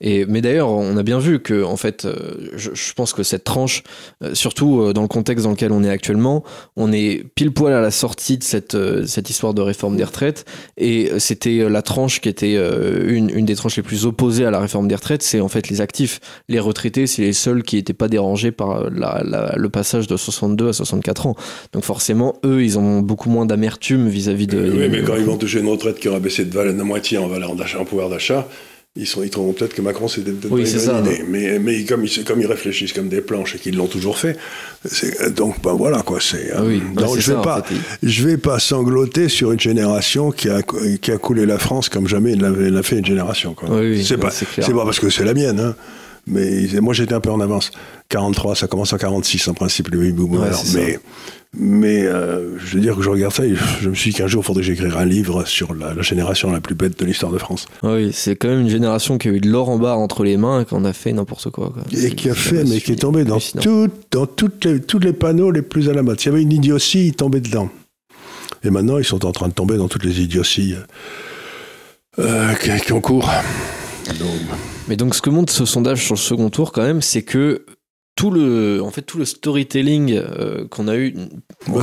[0.00, 2.14] Et, mais d'ailleurs, on a bien vu que, en fait, euh,
[2.56, 3.82] je, je pense que cette tranche,
[4.24, 6.42] euh, surtout euh, dans le contexte dans lequel on est actuellement,
[6.76, 10.44] on est pile poil à la sortie de cette, cette histoire de réforme des retraites.
[10.78, 14.60] Et c'était la tranche qui était une, une des tranches les plus opposées à la
[14.60, 16.20] réforme des retraites, c'est en fait les actifs.
[16.48, 20.16] Les retraités, c'est les seuls qui n'étaient pas dérangés par la- la- le passage de
[20.16, 21.34] 62 à 64 ans.
[21.72, 24.58] Donc forcément, eux, ils ont beaucoup moins d'amertume vis-à-vis de.
[24.74, 27.18] oui, mais quand ils vont toucher une retraite qui aura baissé de, valeur, de moitié
[27.18, 28.48] en valeur d'achat, en pouvoir d'achat,
[28.96, 31.22] ils, sont, ils trouveront peut-être que Macron c'était peut-être Oui, c'est ça, idée.
[31.28, 34.36] Mais, mais comme, ils, comme ils réfléchissent comme des planches et qu'ils l'ont toujours fait,
[34.84, 36.18] c'est- donc ben voilà quoi.
[36.20, 37.74] C'est, Ah oui, bah, donc, c'est je vais ça, en pas, fait.
[38.02, 40.60] je vais pas sangloter sur une génération qui a,
[41.00, 43.54] qui a coulé la France comme jamais l'a fait une génération.
[43.54, 43.68] Quoi.
[43.68, 43.74] C'est
[44.14, 45.60] ouais, pas, c'est c'est pas parce que c'est la mienne.
[45.60, 45.76] Hein.
[46.26, 47.70] Mais moi j'étais un peu en avance.
[48.08, 50.22] 43, ça commence en 46 en principe le baby.
[50.22, 50.78] Ouais, ça.
[51.56, 54.26] mais euh, je veux dire que je regarde ça et je me suis dit qu'un
[54.26, 57.04] jour il faudrait que j'écrive un livre sur la, la génération la plus bête de
[57.04, 57.66] l'histoire de France.
[57.82, 60.36] Oui, c'est quand même une génération qui a eu de l'or en barre entre les
[60.36, 61.70] mains et qu'on a fait n'importe quoi.
[61.70, 61.82] quoi.
[61.92, 63.62] Et qui a fait, mais qui est tombé dans, hallucinant.
[63.62, 66.20] tout, dans toutes les, tous les panneaux les plus à la mode.
[66.20, 67.70] S'il y avait une idiotie, il tombait dedans.
[68.62, 70.74] Et maintenant, ils sont en train de tomber dans toutes les idioties
[72.18, 73.30] euh, qui, qui ont cours.
[74.88, 77.64] Mais donc, ce que montre ce sondage sur le second tour, quand même, c'est que
[78.16, 81.14] tout le, en fait, tout le storytelling euh, qu'on a eu.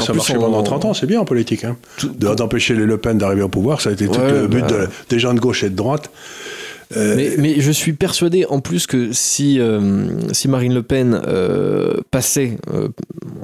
[0.02, 1.63] ça a marché en- pendant 30 ans, c'est bien en politique.
[1.63, 1.78] Hein.
[2.20, 4.68] D'empêcher les Le Pen d'arriver au pouvoir, ça a été tout le but bah.
[4.68, 6.12] de- des gens de gauche et de droite.
[6.95, 11.19] Euh, Mais, mais je suis persuadé en plus que si, euh, si Marine Le Pen
[11.28, 12.58] euh, passait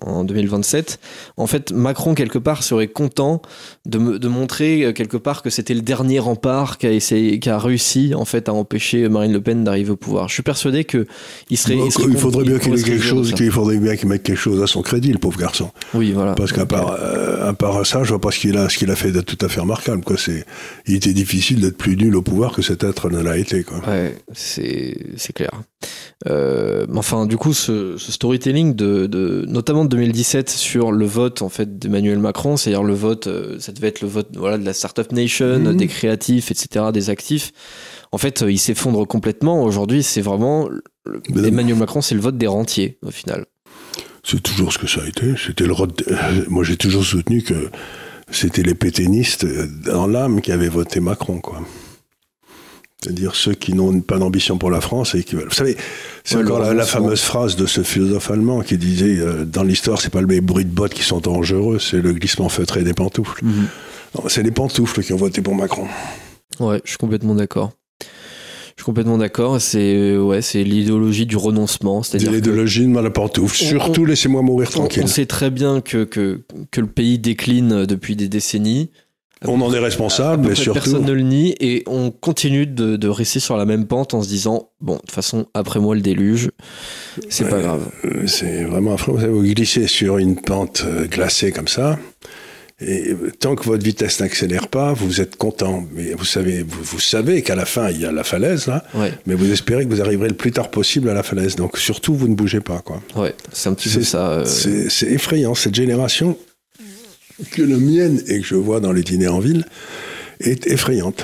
[0.01, 0.99] en 2027,
[1.38, 3.41] en fait Macron quelque part serait content
[3.86, 7.58] de, de montrer quelque part que c'était le dernier rempart qui a, essayé, qui a
[7.58, 10.29] réussi en fait à empêcher Marine Le Pen d'arriver au pouvoir.
[10.29, 11.06] Je suis persuadé que
[11.49, 11.77] il serait.
[11.77, 15.19] il faudrait bien qu'il quelque chose, faudrait bien mette quelque chose à son crédit, le
[15.19, 15.71] pauvre garçon.
[15.93, 16.34] Oui, voilà.
[16.36, 16.97] Parce qu'à part,
[17.41, 19.38] à part ça, je vois pas ce qu'il a, ce qu'il a fait de tout
[19.45, 20.03] à fait remarquable.
[20.03, 20.15] Quoi.
[20.88, 23.63] Il était difficile d'être plus nul au pouvoir que cet être ne été.
[23.63, 23.82] Quoi.
[23.88, 25.52] Ouais, c'est clair.
[26.30, 31.41] Euh, enfin, du coup, ce, ce storytelling de, de notamment de 2017 sur le vote
[31.41, 34.65] en fait d'Emmanuel Macron, c'est-à-dire le vote, euh, ça devait être le vote voilà de
[34.65, 35.76] la startup nation, Mhm.
[35.78, 37.52] des créatifs, etc., des actifs.
[38.12, 39.63] En fait, euh, il s'effondre complètement.
[39.63, 40.69] Aujourd'hui, c'est vraiment
[41.06, 43.46] le- Emmanuel Macron, c'est le vote des rentiers au final.
[44.24, 45.34] C'est toujours ce que ça a été.
[45.43, 45.74] C'était le
[46.50, 47.69] Moi, j'ai toujours soutenu que
[48.32, 49.46] c'était les pétainistes
[49.86, 51.62] dans l'âme qui avaient voté Macron, quoi.
[53.04, 55.50] C'est-à-dire ceux qui n'ont pas d'ambition pour la France et qui veulent.
[55.50, 55.76] Vous savez,
[56.24, 59.63] c'est Ouais, encore la, la fameuse phrase de ce philosophe allemand qui disait euh, dans
[59.63, 62.94] l'histoire, c'est pas les bruits de bottes qui sont dangereux, c'est le glissement feutré des
[62.94, 63.44] pantoufles.
[63.44, 65.88] Non, c'est les pantoufles qui ont voté pour Macron.
[66.60, 67.72] Ouais, je suis complètement d'accord.
[68.76, 69.62] Je suis complètement d'accord.
[69.62, 73.63] C'est euh, ouais, c'est l'idéologie du renoncement, C'est l'idéologie de à pantoufle.
[73.63, 75.04] On- Surtout, laissez-moi mourir On, tranquille.
[75.04, 78.89] on sait très bien que, que, que le pays décline depuis des décennies.
[79.45, 80.79] On en est responsable, mais surtout.
[80.79, 84.21] Personne ne le nie et on continue de, de rester sur la même pente en
[84.21, 86.49] se disant bon, de toute façon, après moi le déluge,
[87.29, 87.82] c'est pas grave.
[88.06, 89.17] Euh, C'est vraiment affreux.
[89.27, 91.99] Vous glissez sur une pente euh, glacée comme ça,
[92.79, 95.84] et euh, tant que votre vitesse n'accélère pas, vous êtes content.
[95.93, 98.84] Mais vous savez, vous, vous savez qu'à la fin, il y a la falaise, là,
[98.95, 101.56] Ouais, mais vous espérez que vous arriverez le plus tard possible à la falaise.
[101.56, 102.79] Donc surtout, vous ne bougez pas.
[102.79, 103.01] quoi.
[103.15, 104.29] ouais, c'est un petit peu ça.
[104.32, 105.53] euh, c'est effrayant.
[105.53, 106.38] Cette génération,
[107.51, 109.65] que la mienne et que je vois dans les dîners en ville,
[110.39, 111.23] est effrayante.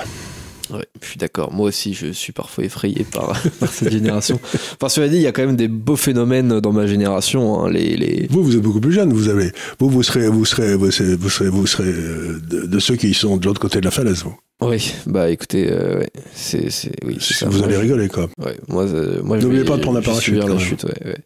[0.70, 1.52] ouais, je suis d'accord.
[1.52, 4.40] Moi aussi, je suis parfois effrayé par, par cette génération.
[4.74, 7.64] Enfin, cela dit, il y a quand même des beaux phénomènes dans ma génération.
[7.64, 8.26] hein, les, les...
[8.30, 9.12] Vous, vous êtes beaucoup plus jeune.
[9.12, 12.66] Vous avez, vous, vous serez, vous serez, vous serez, vous serez, vous serez, euh, de,
[12.66, 14.22] de ceux qui sont de l'autre côté de la falaise.
[14.22, 17.48] Vous, Oui, bah écoutez, euh, ouais, c'est, c'est, oui, c'est ça.
[17.48, 18.28] vous Moi, allez rigoler, quoi.
[18.38, 21.18] Ouais, moi, euh, moi je N'oubliez vais- pas de prendre un parachute, chute, ouais, ouais.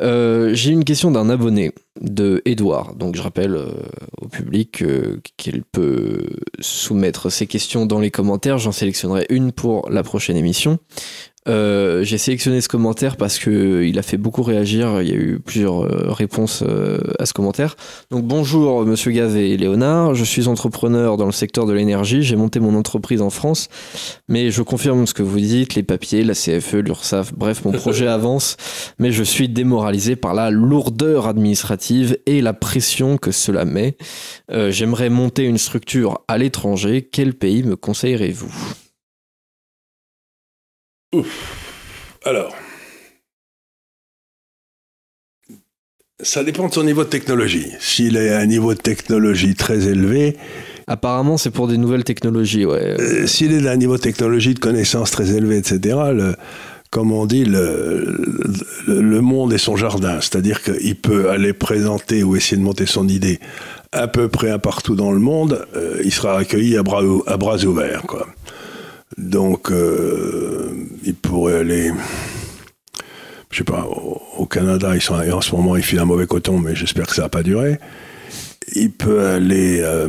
[0.00, 2.94] Euh, J'ai une question d'un abonné de Edouard.
[2.94, 3.70] Donc je rappelle euh,
[4.20, 6.28] au public euh, qu'il peut
[6.60, 8.58] soumettre ses questions dans les commentaires.
[8.58, 10.78] J'en sélectionnerai une pour la prochaine émission.
[11.48, 15.00] Euh, J'ai sélectionné ce commentaire parce que il a fait beaucoup réagir.
[15.00, 17.76] Il y a eu plusieurs euh, réponses euh, à ce commentaire.
[18.10, 20.14] Donc bonjour Monsieur Gavet et Léonard.
[20.14, 22.22] Je suis entrepreneur dans le secteur de l'énergie.
[22.22, 23.68] J'ai monté mon entreprise en France,
[24.28, 25.74] mais je confirme ce que vous dites.
[25.74, 27.32] Les papiers, la CFE, l'URSSAF.
[27.34, 28.56] Bref, mon projet avance,
[28.98, 33.96] mais je suis démoralisé par la lourdeur administrative et la pression que cela met.
[34.52, 37.08] Euh, J'aimerais monter une structure à l'étranger.
[37.10, 38.52] Quel pays me conseillerez-vous?
[42.24, 42.54] Alors,
[46.22, 47.66] Ça dépend de son niveau de technologie.
[47.80, 50.36] S'il est à un niveau de technologie très élevé,
[50.86, 52.96] Apparemment, c'est pour des nouvelles technologies, ouais.
[53.00, 55.78] euh, s'il est à un niveau de technologie, de connaissances très élevé, etc.,
[56.12, 56.34] le-
[56.90, 58.04] comme on dit, le,
[58.88, 60.20] le- le monde est son jardin.
[60.20, 63.38] C'est-à-dire qu'il peut aller présenter ou essayer de monter son idée
[63.92, 65.64] à peu près à partout dans le monde.
[65.76, 68.02] euh, il sera accueilli à bras, à bras ouverts.
[68.08, 68.26] Quoi.
[69.18, 70.72] Donc, euh,
[71.04, 71.92] il pourrait aller.
[73.50, 76.76] Je sais pas, au, Canada, ils en ce moment, ils filent un mauvais coton, mais
[76.76, 77.80] j'espère que ça va pas durer.
[78.74, 80.08] Il peut aller euh,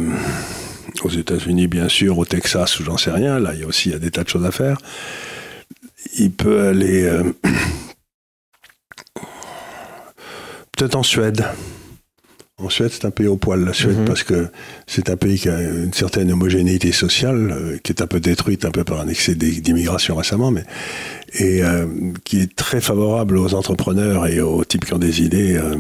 [1.04, 3.40] aux États-Unis, bien sûr, au Texas, ou j'en sais rien.
[3.40, 4.78] Là, il y a aussi il y a des tas de choses à faire.
[6.18, 7.24] Il peut aller euh,
[10.78, 11.46] peut-être en Suède.
[12.63, 14.06] En Suède, c'est un pays au poil, la Suède, Mhm.
[14.06, 14.47] parce que
[14.86, 18.65] c'est un pays qui a une certaine homogénéité sociale, euh, qui est un peu détruite,
[18.65, 20.63] un peu par un excès d'i- d'immigration récemment, mais
[21.39, 21.86] et euh,
[22.24, 25.58] qui est très favorable aux entrepreneurs et aux types qui ont des idées.
[25.58, 25.76] euh,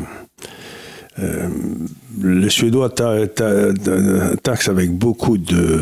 [2.23, 5.81] les Suédois ta- ta- ta- taxent avec beaucoup de,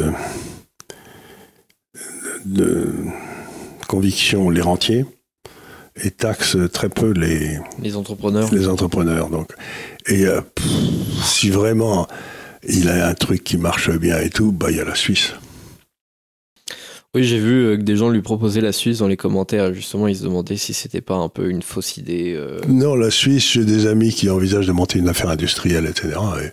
[2.46, 2.92] de
[3.88, 5.06] conviction les rentiers
[6.04, 8.54] et taxent très peu les, Les entrepreneurs.
[8.54, 9.30] les entrepreneurs.
[9.30, 9.52] Donc.
[10.08, 10.66] Et euh, pff,
[11.24, 12.08] si vraiment
[12.68, 15.34] il a un truc qui marche bien et tout, bah, il y a la Suisse.
[17.16, 19.74] Oui, j'ai vu euh, que des gens lui proposaient la Suisse dans les commentaires.
[19.74, 22.34] Justement, ils se demandaient si c'était pas un peu une fausse idée.
[22.38, 22.60] euh.
[22.68, 26.20] Non, la Suisse, j'ai des amis qui envisagent de monter une affaire industrielle, etc.
[26.44, 26.50] Et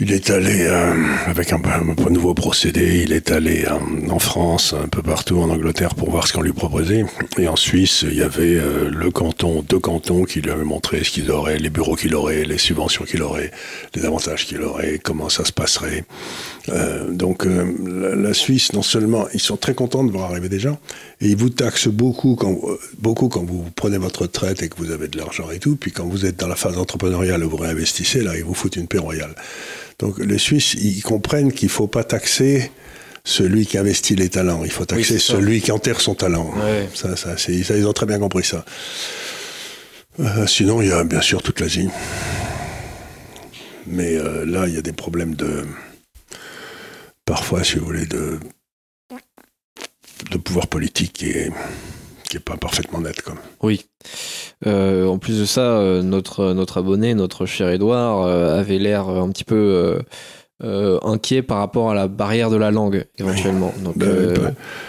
[0.00, 0.94] il est allé euh,
[1.26, 5.50] avec un, un nouveau procédé, il est allé euh, en France, un peu partout en
[5.50, 7.04] Angleterre pour voir ce qu'on lui proposait.
[7.38, 11.04] Et en Suisse, il y avait euh, le canton, deux cantons qui lui avaient montré
[11.04, 13.50] ce qu'ils auraient, les bureaux qu'il aurait, les subventions qu'il aurait,
[13.94, 16.04] les avantages qu'il aurait, comment ça se passerait.
[16.70, 20.48] Euh, donc euh, la, la Suisse, non seulement ils sont très contents de voir arriver
[20.48, 20.78] des gens,
[21.20, 24.76] et ils vous taxent beaucoup quand, euh, beaucoup quand vous prenez votre retraite et que
[24.76, 27.50] vous avez de l'argent et tout, puis quand vous êtes dans la phase entrepreneuriale où
[27.50, 29.34] vous réinvestissez, là, ils vous foutent une paix royale.
[29.98, 32.70] Donc les Suisses, ils comprennent qu'il ne faut pas taxer
[33.24, 36.52] celui qui investit les talents, il faut taxer celui qui enterre son talent.
[36.56, 36.88] Ouais.
[36.94, 38.64] Ça, ça, ça, ils ont très bien compris ça.
[40.46, 41.88] Sinon, il y a bien sûr toute l'Asie.
[43.86, 44.14] Mais
[44.46, 45.64] là, il y a des problèmes de.
[47.30, 48.40] Parfois, si vous voulez, de.
[50.32, 51.52] de pouvoir politique qui est,
[52.28, 53.22] qui pas parfaitement net.
[53.22, 53.38] Comme.
[53.62, 53.86] Oui.
[54.66, 59.08] Euh, en plus de ça, euh, notre, notre abonné, notre cher Edouard, euh, avait l'air
[59.08, 60.02] un petit peu
[60.62, 63.72] euh, inquiet par rapport à la barrière de la langue, éventuellement.
[63.82, 64.40] Donc, Ben, euh, peut-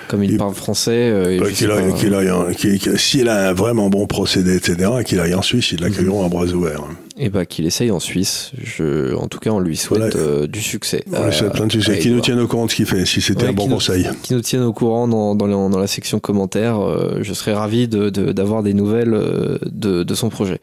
[0.10, 3.90] comme il, il- parle français, euh, qu'il aille- qu'il aille qu'il- S'il a un vraiment
[3.90, 6.82] bon procédé, etc., qu'il aille en Suisse, ils l'accueilleront à bras ouverts.
[6.90, 6.96] hein.
[7.18, 8.52] et bah, qu'il essaye en Suisse.
[8.58, 10.16] Je, en tout cas, on lui souhaite Voilà.
[10.18, 11.04] euh, du succès.
[11.14, 12.00] On lui souhaite plein de succès.
[12.00, 13.76] Qui nous tienne au courant de ce qu'il fait, si c'était Ouais, un bon nous-
[13.76, 14.08] conseil.
[14.24, 16.80] qui nous tiennent au courant dans, dans, la, dans la section commentaires.
[17.22, 20.60] Je serais ravi de- de- d'avoir des nouvelles de, de son projet.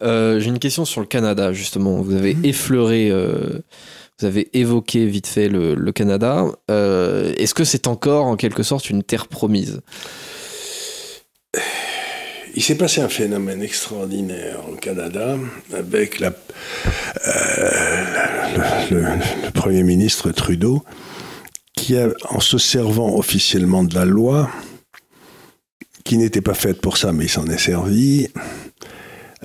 [0.00, 2.00] J'ai une question sur le Canada, justement.
[2.00, 2.44] Vous avez Mhm.
[2.46, 3.12] effleuré,
[4.22, 6.46] vous avez évoqué vite fait le, Canada.
[6.70, 9.80] Euh, Est-ce que c'est encore en quelque sorte une terre promise?
[12.54, 15.36] Il s'est passé un phénomène extraordinaire au Canada
[15.72, 16.30] avec euh,
[18.90, 20.84] le, Premier ministre Trudeau
[21.74, 21.96] qui,
[22.28, 24.50] en se servant officiellement de la loi,
[26.04, 28.28] qui n'était pas faite pour ça, mais il s'en est servi,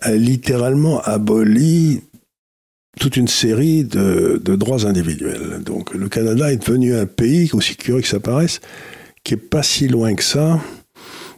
[0.02, 2.04] a littéralement aboli
[2.98, 5.62] toute une série de, de droits individuels.
[5.64, 8.60] Donc le Canada est devenu un pays, aussi curieux que ça paraisse,
[9.24, 10.60] qui est pas si loin que ça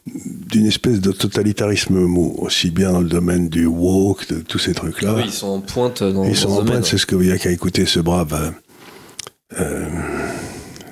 [0.05, 4.73] d'une espèce de totalitarisme mou, aussi bien dans le domaine du woke, de tous ces
[4.73, 5.13] trucs-là.
[5.15, 6.71] Oui, ils sont en pointe dans Ils dans sont en domaine.
[6.73, 9.85] pointe, c'est ce que vous avez qu'à écouter ce brave, euh, euh,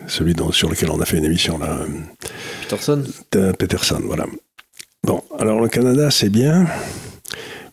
[0.07, 1.79] celui dont- sur lequel on a fait une émission là,
[2.61, 3.03] Peterson
[3.35, 4.25] euh, Peterson, voilà.
[5.03, 6.67] Bon, alors le Canada, c'est bien,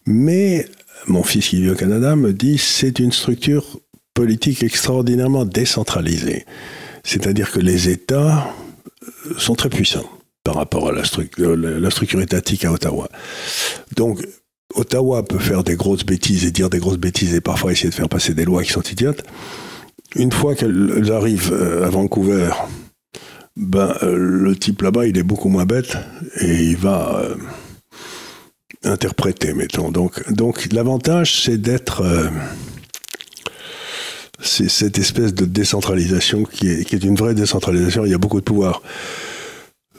[0.06, 0.66] mais
[1.06, 3.78] mon fils qui vit au Canada me dit c'est une structure
[4.14, 6.44] politique extraordinairement décentralisée.
[7.02, 8.46] C'est-à-dire que les États
[9.26, 10.08] euh, sont très puissants
[10.44, 13.08] par rapport à euh, la- structure étatique à Ottawa.
[13.96, 14.26] Donc,
[14.74, 17.94] Ottawa peut faire des grosses bêtises et dire des grosses bêtises et parfois essayer de
[17.94, 19.24] faire passer des lois qui sont idiotes.
[20.16, 22.50] Une fois qu'elles arrivent euh, à Vancouver,
[23.56, 25.96] ben, le type là-bas, il est beaucoup moins bête
[26.40, 27.22] et il va
[28.84, 29.90] interpréter, mettons.
[29.90, 32.02] Donc, donc l'avantage, c'est d'être.
[32.02, 32.28] euh,
[34.40, 38.04] c'est cette espèce de décentralisation qui est, qui est une vraie décentralisation.
[38.04, 38.82] Il y a beaucoup de pouvoir.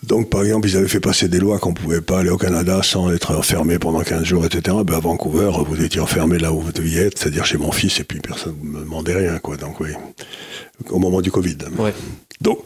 [0.03, 2.37] Donc, par exemple, ils avaient fait passer des lois qu'on ne pouvait pas aller au
[2.37, 4.77] Canada sans être enfermé pendant 15 jours, etc.
[4.85, 7.99] Ben, à Vancouver, vous étiez enfermé là où vous deviez être, c'est-à-dire chez mon fils,
[7.99, 9.57] et puis personne ne me demandait rien, quoi.
[9.57, 9.89] Donc, oui.
[10.89, 11.57] Au moment du Covid.
[11.79, 11.93] Ouais.
[12.39, 12.59] Donc,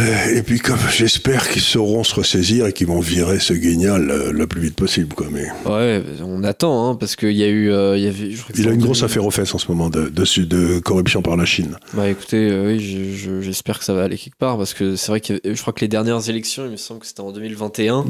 [0.00, 4.32] Et puis comme j'espère qu'ils sauront se ressaisir et qu'ils vont virer ce guignol euh,
[4.32, 5.14] le, plus vite possible.
[5.14, 5.26] Quoi.
[5.30, 5.48] Mais...
[5.66, 7.70] Ouais, on attend, hein, parce qu'il y a eu...
[7.70, 10.08] Euh, il, y avait, il a une grosse affaire aux fesses en ce moment de,
[10.08, 11.76] de, de corruption par la Chine.
[11.92, 12.80] Bah écoutez, euh, oui,
[13.42, 15.82] j'espère que ça va aller quelque part, parce que c'est vrai que je crois que
[15.82, 18.06] les dernières élections, il me semble que c'était en 2021,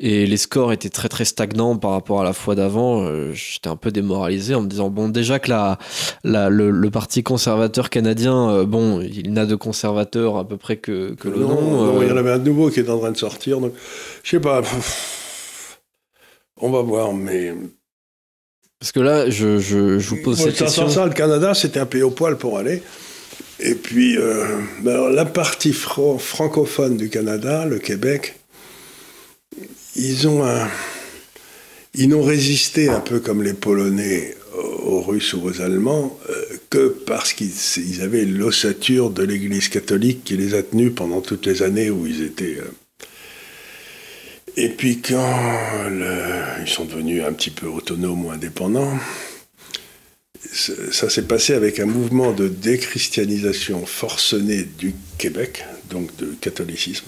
[0.00, 3.08] et les scores étaient très très stagnants par rapport à la fois d'avant.
[3.32, 5.78] J'étais un peu démoralisé en me disant, bon, déjà que la,
[6.24, 11.03] la le, le, Parti conservateur canadien, bon, il n'a de conservateurs à peu près que
[11.18, 12.00] que, le nom.
[12.02, 13.60] Il y en avait un nouveau qui est en train de sortir.
[13.60, 13.74] Donc,
[14.22, 14.62] je sais pas.
[16.60, 17.54] On va voir, mais.
[18.78, 20.88] Parce que là, je, je, je vous pose cette question.
[20.88, 22.82] ça, le Canada, c'était un pays au poil pour aller.
[23.60, 24.44] Et puis, euh,
[24.82, 28.36] ben, la partie francophone du Canada, le Québec,
[29.96, 30.68] ils ont un.
[31.96, 36.88] Ils n'ont résisté un peu comme les Polonais aux Russes ou aux Allemands euh, que
[36.88, 41.90] parce qu'ils avaient l'ossature de l'Église catholique qui les a tenus pendant toutes les années
[41.90, 42.58] où ils étaient.
[42.58, 42.70] Euh.
[44.56, 45.88] Et puis quand
[46.64, 48.96] ils sont devenus un petit peu autonomes ou indépendants,
[50.52, 57.06] ça s'est passé avec un mouvement de déchristianisation forcenée du Québec, donc de catholicisme.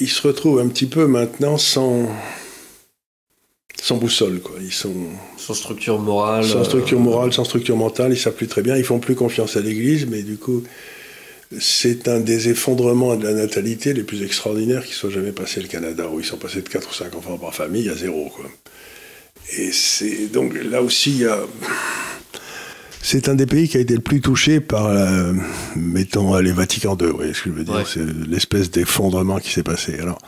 [0.00, 2.08] Ils se retrouvent un petit peu maintenant sans,
[3.82, 4.54] sans boussole, quoi.
[4.60, 4.94] Ils sont
[5.36, 8.12] sans structure morale, sans structure euh, morale, sans structure mentale.
[8.12, 8.76] Ils savent plus très bien.
[8.76, 10.62] Ils font plus confiance à l'Église, mais du coup,
[11.58, 15.66] c'est un des effondrements de la natalité les plus extraordinaires qui soit jamais passé le
[15.66, 18.44] Canada, où ils sont passés de 4 ou 5 enfants par famille à zéro, quoi.
[19.58, 21.40] Et c'est donc là aussi, il y a
[23.02, 24.88] c'est un des pays qui a été le plus touché par,
[25.74, 27.84] mettons, les Vatican II, vous voyez ce que je veux dire?
[27.84, 29.98] C'est l'espèce d'effondrement qui s'est passé.
[29.98, 30.18] Alors,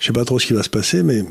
[0.00, 1.22] je sais pas trop ce qui va se passer, mais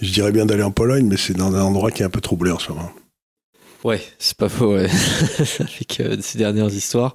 [0.00, 2.20] Je dirais bien d'aller en Pologne, mais c'est dans un endroit qui est un peu
[2.20, 2.90] troublé en ce moment.
[3.84, 4.88] Ouais, c'est pas faux, ouais.
[5.60, 7.14] avec euh, ces dernières histoires.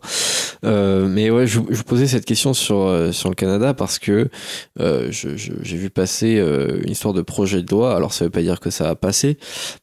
[0.64, 4.30] Euh, mais ouais, je, vous posais cette question sur, euh, sur le Canada parce que
[4.78, 6.42] j'ai vu passer
[6.84, 7.96] une histoire de projet de loi.
[7.96, 9.38] Alors, ça veut pas dire que ça a passé.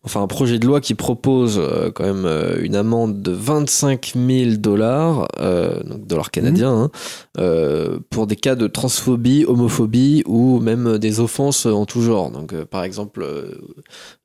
[0.05, 1.61] Enfin, un projet de loi qui propose
[1.95, 2.27] quand même
[2.63, 5.29] une amende de 25 000 dollars,
[5.85, 6.91] donc dollars canadiens,
[7.37, 7.43] mmh.
[7.43, 12.31] hein, pour des cas de transphobie, homophobie ou même des offenses en tout genre.
[12.31, 13.27] Donc, par exemple,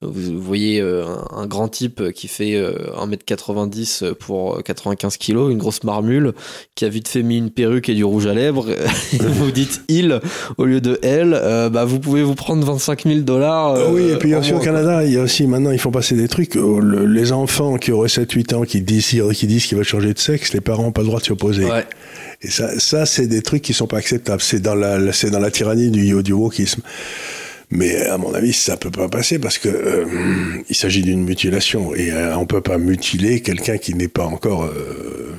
[0.01, 6.33] vous voyez un, un, grand type qui fait 1m90 pour 95 kg, une grosse marmule,
[6.75, 8.67] qui a vite fait mis une perruque et du rouge à lèvres,
[9.19, 10.19] vous dites il
[10.57, 13.75] au lieu de elle, euh, bah vous pouvez vous prendre 25 000 dollars.
[13.75, 16.15] Euh, oui, et puis aussi au Canada, il y a aussi maintenant, ils font passer
[16.15, 16.55] des trucs.
[16.55, 20.19] Euh, les enfants qui auraient 7-8 ans qui disent, qui disent qu'ils veulent changer de
[20.19, 21.67] sexe, les parents n'ont pas le droit de s'y opposer.
[22.41, 24.41] Et ça, ça c'est des trucs qui sont pas acceptables.
[24.41, 26.81] C'est dans la, c'est dans la tyrannie du, du wokisme.
[27.71, 30.05] Mais à mon avis, ça peut pas passer parce que euh,
[30.69, 34.65] il s'agit d'une mutilation et euh, on peut pas mutiler quelqu'un qui n'est pas encore
[34.65, 35.33] euh,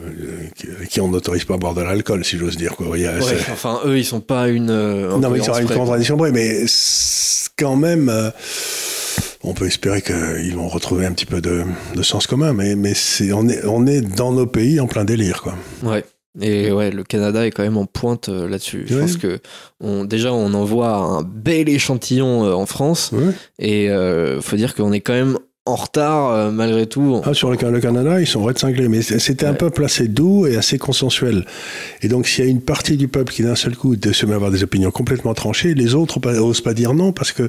[0.89, 2.77] qui, on n'autorise pas à boire de l'alcool, si j'ose dire.
[2.77, 2.97] Quoi.
[3.53, 4.67] enfin, eux, ils sont pas une.
[4.67, 6.65] non, mais ils sont une contradiction près, mais
[7.57, 8.13] quand même.
[9.43, 12.95] on peut espérer qu'ils vont retrouver un petit peu de, de sens commun, mais, mais
[12.95, 15.43] c'est, on, est, on est dans nos pays en plein délire.
[15.43, 15.55] Quoi.
[15.83, 16.05] Ouais.
[16.41, 18.85] Et ouais, le Canada est quand même en pointe euh, là-dessus.
[18.87, 19.39] Je pense que
[19.81, 23.13] on, déjà on envoie un bel échantillon euh, en France
[23.59, 27.21] et euh, faut dire qu'on est quand même en retard malgré tout.
[27.25, 30.57] Ah, sur le, Canada, ils sont red cinglés, mais c'était un peuple assez doux et
[30.57, 31.45] assez consensuel.
[32.03, 34.33] Et donc, s'il y a une partie du peuple qui d'un seul coup se met
[34.33, 37.49] à avoir des opinions complètement tranchées, les autres n'osent pas dire non parce que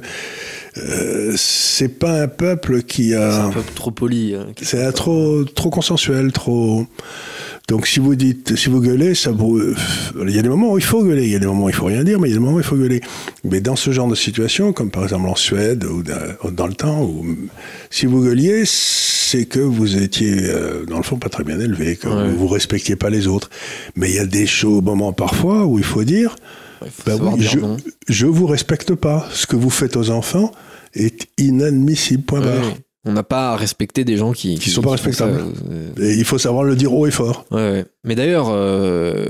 [0.78, 3.30] euh, c'est pas un peuple qui a.
[3.30, 4.34] C'est un peuple trop poli.
[4.34, 6.86] Hein, c'est trop, trop consensuel, trop.
[7.68, 9.60] Donc si vous dites, si vous gueulez, ça vous...
[10.26, 11.68] il y a des moments où il faut gueuler, il y a des moments où
[11.68, 13.02] il faut rien dire, mais il y a des moments où il faut gueuler.
[13.44, 16.02] Mais dans ce genre de situation, comme par exemple en Suède ou
[16.50, 17.26] dans le temps, où,
[17.90, 21.96] si vous gueuliez, c'est que vous étiez euh, dans le fond pas très bien élevé,
[21.96, 23.50] que vous, vous respectiez pas les autres.
[23.96, 26.36] Mais il y a des chauds moments parfois où il faut dire,
[27.04, 27.58] bah je,
[28.08, 29.28] je vous respecte pas.
[29.34, 30.52] Ce que vous faites aux enfants
[30.94, 32.22] est inadmissible.
[32.22, 32.74] Point barre.
[33.08, 34.58] On n'a pas à respecter des gens qui.
[34.58, 35.42] Qui, sont pas respectables.
[35.98, 37.46] et il faut savoir le dire haut et fort.
[37.50, 39.24] Ouais, Mais d'ailleurs, euh,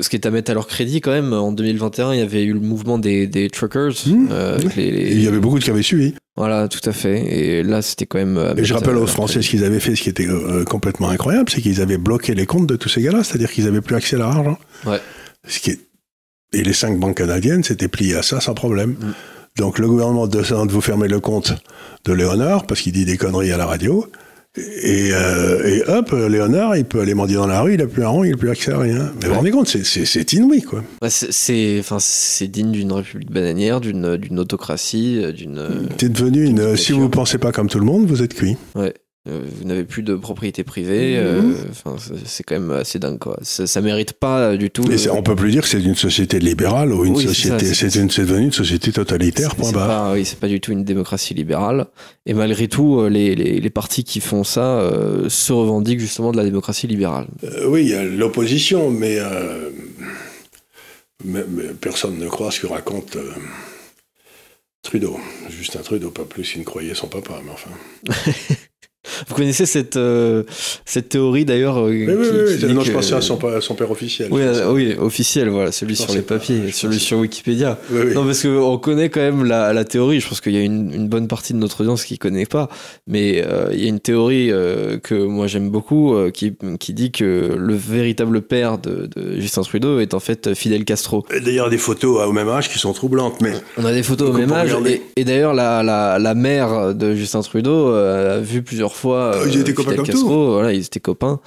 [0.00, 2.44] ce qui est à mettre à leur crédit quand même, en 2021, il y avait
[2.44, 3.94] eu le mouvement des, des truckers.
[4.06, 4.28] Mmh.
[4.30, 6.14] Euh, il y avait beaucoup de qui avaient suivi.
[6.36, 7.18] Voilà, tout à fait.
[7.18, 8.54] Et là, c'était quand même.
[8.56, 11.50] Et je rappelle aux Français ce qu'ils avaient fait, ce qui était euh, complètement incroyable,
[11.50, 14.14] c'est qu'ils avaient bloqué les comptes de tous ces gars-là, c'est-à-dire qu'ils n'avaient plus accès
[14.14, 14.58] à leur argent.
[14.86, 15.00] Ouais.
[15.48, 15.80] Ce qui est...
[16.52, 18.90] Et les cinq banques canadiennes s'étaient pliées à ça sans problème.
[18.90, 19.12] Mmh.
[19.56, 21.52] Donc le gouvernement demande de vous fermer le compte
[22.04, 24.06] de Léonard parce qu'il dit des conneries à la radio.
[24.56, 28.02] Et, euh, et, hop, Léonard, il peut aller mendier dans la rue, il a plus
[28.02, 29.12] un rond, il n'a plus accès à rien.
[29.20, 30.82] Mais vous vous rendez compte, c'est inouï, quoi.
[31.08, 31.98] c'est enfin,
[32.48, 35.88] digne d'une république bananière, d'une autocratie, d'une.
[35.98, 36.76] C'est devenu une.
[36.76, 38.56] Si vous ne pensez pas comme tout le monde, vous êtes cuit.
[38.74, 38.92] Ouais.
[39.28, 41.18] Euh, vous n'avez plus de propriété privée.
[41.18, 41.98] Euh, mhm.
[42.24, 43.18] c'est quand même assez dingue.
[43.18, 43.38] Quoi.
[43.42, 44.84] Ça, ça mérite pas du tout.
[44.88, 47.74] Mais on peut plus dire que c'est une société libérale ou une société.
[47.74, 49.54] C'est devenu une société totalitaire.
[49.62, 51.86] C'est pas, oui, c'est pas du tout une démocratie libérale.
[52.24, 54.90] Et malgré tout, euh, les, les, les partis qui font ça
[55.28, 57.26] se revendiquent justement de la démocratie libérale.
[57.66, 59.18] oui, il y a l'opposition, mais,
[61.24, 61.42] mais,
[61.80, 63.18] personne ne croit ce que raconte.
[64.82, 67.70] Trudeau, Justin Trudeau, pas plus qu'il ne croyait son papa, mais enfin.
[69.28, 70.42] Vous connaissez cette, euh,
[70.84, 72.28] cette théorie d'ailleurs euh, Oui, oui,
[72.62, 72.72] oui.
[72.72, 74.28] Non, je pensais à son, son, père officiel.
[74.30, 77.78] Oui, euh, oui, officiel, voilà, celui sur les papiers, celui sur Wikipédia.
[78.14, 80.92] Non, parce qu'on connaît quand même la, la théorie, je pense qu'il y a une,
[80.92, 82.68] une, bonne partie de notre audience qui ne connaît pas,
[83.06, 84.48] mais il y a une théorie
[85.02, 90.00] que moi j'aime beaucoup qui, qui dit que le véritable père de, de, Justin Trudeau
[90.00, 91.24] est en fait Fidel Castro.
[91.44, 93.40] D'ailleurs, des photos au même âge qui sont troublantes.
[93.40, 96.94] Mais On a des photos au même âge, et, et d'ailleurs, la, la, la, mère
[96.94, 98.99] de Justin Trudeau a vu plusieurs fois.
[99.06, 100.52] Euh, ils étaient copains comme Castro, tout.
[100.52, 101.40] Voilà, ils étaient copains.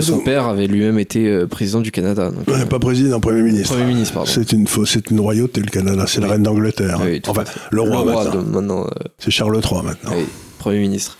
[0.00, 2.30] Son père avait lui-même été euh, président du Canada.
[2.30, 3.74] Donc, ouais, pas président, premier ministre.
[3.74, 4.30] Premier ministre, pardon.
[4.32, 6.04] C'est une, c'est une royauté, le Canada.
[6.06, 7.00] C'est la reine d'Angleterre.
[7.04, 8.42] Oui, enfin, le roi, le roi maintenant.
[8.42, 9.08] maintenant euh...
[9.18, 10.12] C'est Charles III maintenant.
[10.16, 10.24] Oui,
[10.58, 11.18] premier ministre.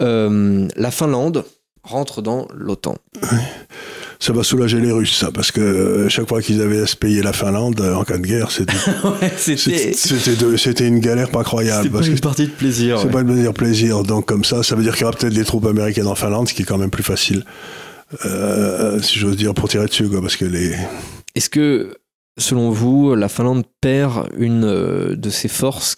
[0.00, 1.44] Euh, la Finlande
[1.82, 2.96] rentre dans l'OTAN
[4.20, 6.94] ça va soulager les Russes, ça, parce que euh, chaque fois qu'ils avaient à se
[6.94, 8.76] payer la Finlande euh, en cas de guerre, c'était
[10.58, 11.84] c'était une galère pas croyable.
[11.84, 13.00] C'est pas une partie de plaisir.
[13.00, 14.02] C'est pas une plaisir, plaisir.
[14.02, 16.48] Donc comme ça, ça veut dire qu'il y aura peut-être des troupes américaines en Finlande,
[16.48, 17.46] ce qui est quand même plus facile,
[18.26, 20.74] euh, si j'ose dire, pour tirer dessus, quoi, parce que les.
[21.34, 21.96] Est-ce que,
[22.36, 25.96] selon vous, la Finlande perd une de ses forces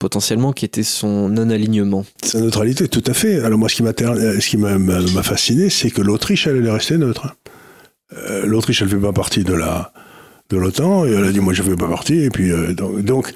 [0.00, 2.04] potentiellement qui était son non-alignement?
[2.24, 3.40] Sa neutralité, tout à fait.
[3.44, 7.28] Alors moi, ce qui m'a fasciné, c'est que l'Autriche, allait rester neutre.
[8.16, 9.54] Euh, L'Autriche, elle fait pas partie de
[10.52, 13.32] l'OTAN, et elle a dit moi je fais pas partie, et puis euh, donc,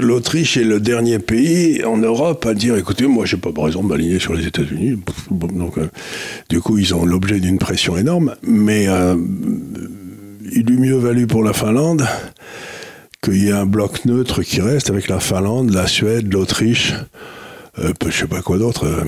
[0.00, 3.88] l'Autriche est le dernier pays en Europe à dire écoutez moi j'ai pas raison de
[3.88, 4.98] m'aligner sur les États-Unis,
[5.30, 5.90] donc euh,
[6.48, 8.86] du coup ils ont l'objet d'une pression énorme, mais
[10.54, 12.06] il eût mieux valu pour la Finlande
[13.22, 16.94] qu'il y ait un bloc neutre qui reste avec la Finlande, la Suède, l'Autriche,
[17.76, 19.04] je sais pas quoi d'autre,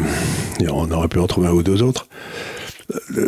[0.69, 2.07] on aurait pu en trouver un ou deux autres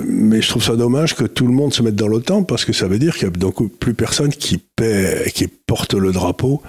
[0.07, 2.73] mais je trouve ça dommage que tout le monde se mette dans l'OTAN parce que
[2.73, 6.63] ça veut dire qu'il n'y a donc plus personne qui, paie, qui porte le drapeau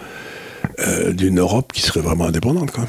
[0.79, 2.71] euh, d'une Europe qui serait vraiment indépendante.
[2.71, 2.87] Quoi.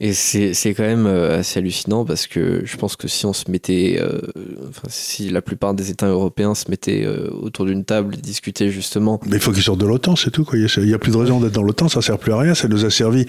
[0.00, 3.48] Et c'est quand même euh, assez hallucinant parce que je pense que si on se
[3.48, 4.20] mettait, euh,
[4.68, 8.70] enfin, si la plupart des États européens se mettaient euh, autour d'une table et discutaient
[8.70, 9.20] justement.
[9.24, 10.44] Mais il faut qu'ils sortent de l'OTAN, c'est tout.
[10.44, 10.58] Quoi.
[10.58, 12.54] Il n'y a plus de raison d'être dans l'OTAN, ça ne sert plus à rien.
[12.54, 13.26] Ça nous a servi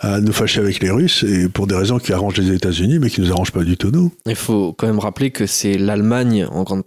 [0.00, 3.10] à nous fâcher avec les Russes et pour des raisons qui arrangent les États-Unis mais
[3.10, 4.12] qui ne nous arrangent pas du tout nous.
[4.26, 6.82] Il faut quand même rappeler que c'est l'Allemagne en grande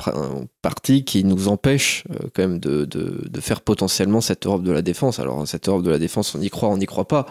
[0.61, 2.03] partie qui nous empêche
[2.35, 5.19] quand même de, de, faire potentiellement cette Europe de la défense.
[5.19, 7.25] Alors cette Europe de la défense, on y croit, on n'y croit pas.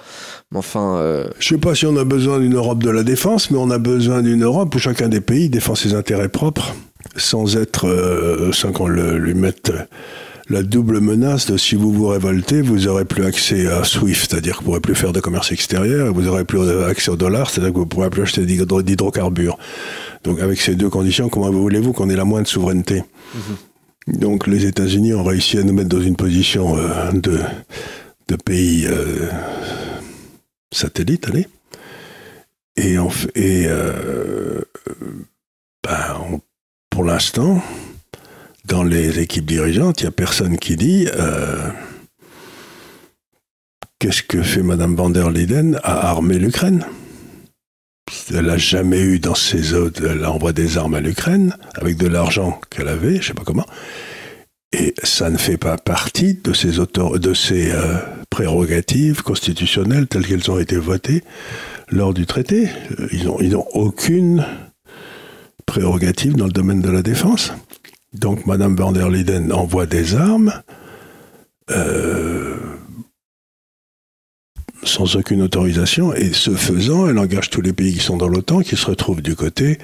[0.50, 1.00] Mais enfin.
[1.38, 3.78] Je sais pas si on a besoin d'une Europe de la défense, mais on a
[3.78, 6.74] besoin d'une Europe où chacun des pays défend ses intérêts propres,
[7.16, 9.72] sans être, euh, sans qu'on lui mette
[10.50, 14.54] la double menace de si vous vous révoltez, vous aurez plus accès à SWIFT, c'est-à-dire
[14.54, 17.72] que vous pourrez plus faire de commerce extérieur, vous aurez plus accès au dollar, c'est-à-dire
[17.72, 19.56] que vous pourrez plus acheter d'hydrocarbures.
[20.24, 23.04] Donc avec ces deux conditions, comment voulez-vous qu'on ait la moindre souveraineté?
[24.06, 29.28] Donc les États-Unis ont réussi à nous mettre dans une position euh, de, pays euh,
[30.72, 31.48] satellite, allez,
[32.76, 34.62] et, on, et euh,
[35.82, 36.40] ben,
[36.88, 37.62] pour l'instant,
[38.64, 41.08] dans les équipes dirigeantes, il n'y a personne qui dit
[43.98, 46.84] qu'est-ce que fait Madame van der Leyen à armer l'Ukraine.
[48.34, 52.60] Elle n'a jamais eu dans ses elle envoie des armes à l'Ukraine avec de l'argent
[52.70, 53.66] qu'elle avait, je ne sais pas comment.
[54.72, 57.96] Et ça ne fait pas partie de ses, de ses euh,
[58.30, 61.24] prérogatives constitutionnelles telles qu'elles ont été votées
[61.90, 62.68] lors du traité.
[63.12, 64.46] Ils n'ont ils aucune
[65.66, 67.52] prérogative dans le domaine de la défense.
[68.12, 70.52] Donc Madame van der Leyen envoie des armes
[71.70, 72.56] euh,
[74.82, 78.60] sans aucune autorisation et ce faisant, elle engage tous les pays qui sont dans l'OTAN
[78.60, 79.78] qui se retrouvent du côté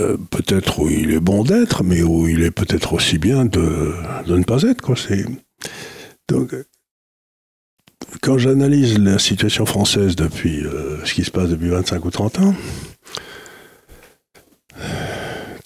[0.00, 3.94] euh, peut-être où il est bon d'être, mais où il est peut-être aussi bien de,
[4.26, 4.94] ne pas être.
[6.28, 6.54] Donc
[8.20, 12.38] quand j'analyse la situation française depuis euh, ce qui se passe depuis 25 ou 30
[12.40, 12.54] ans,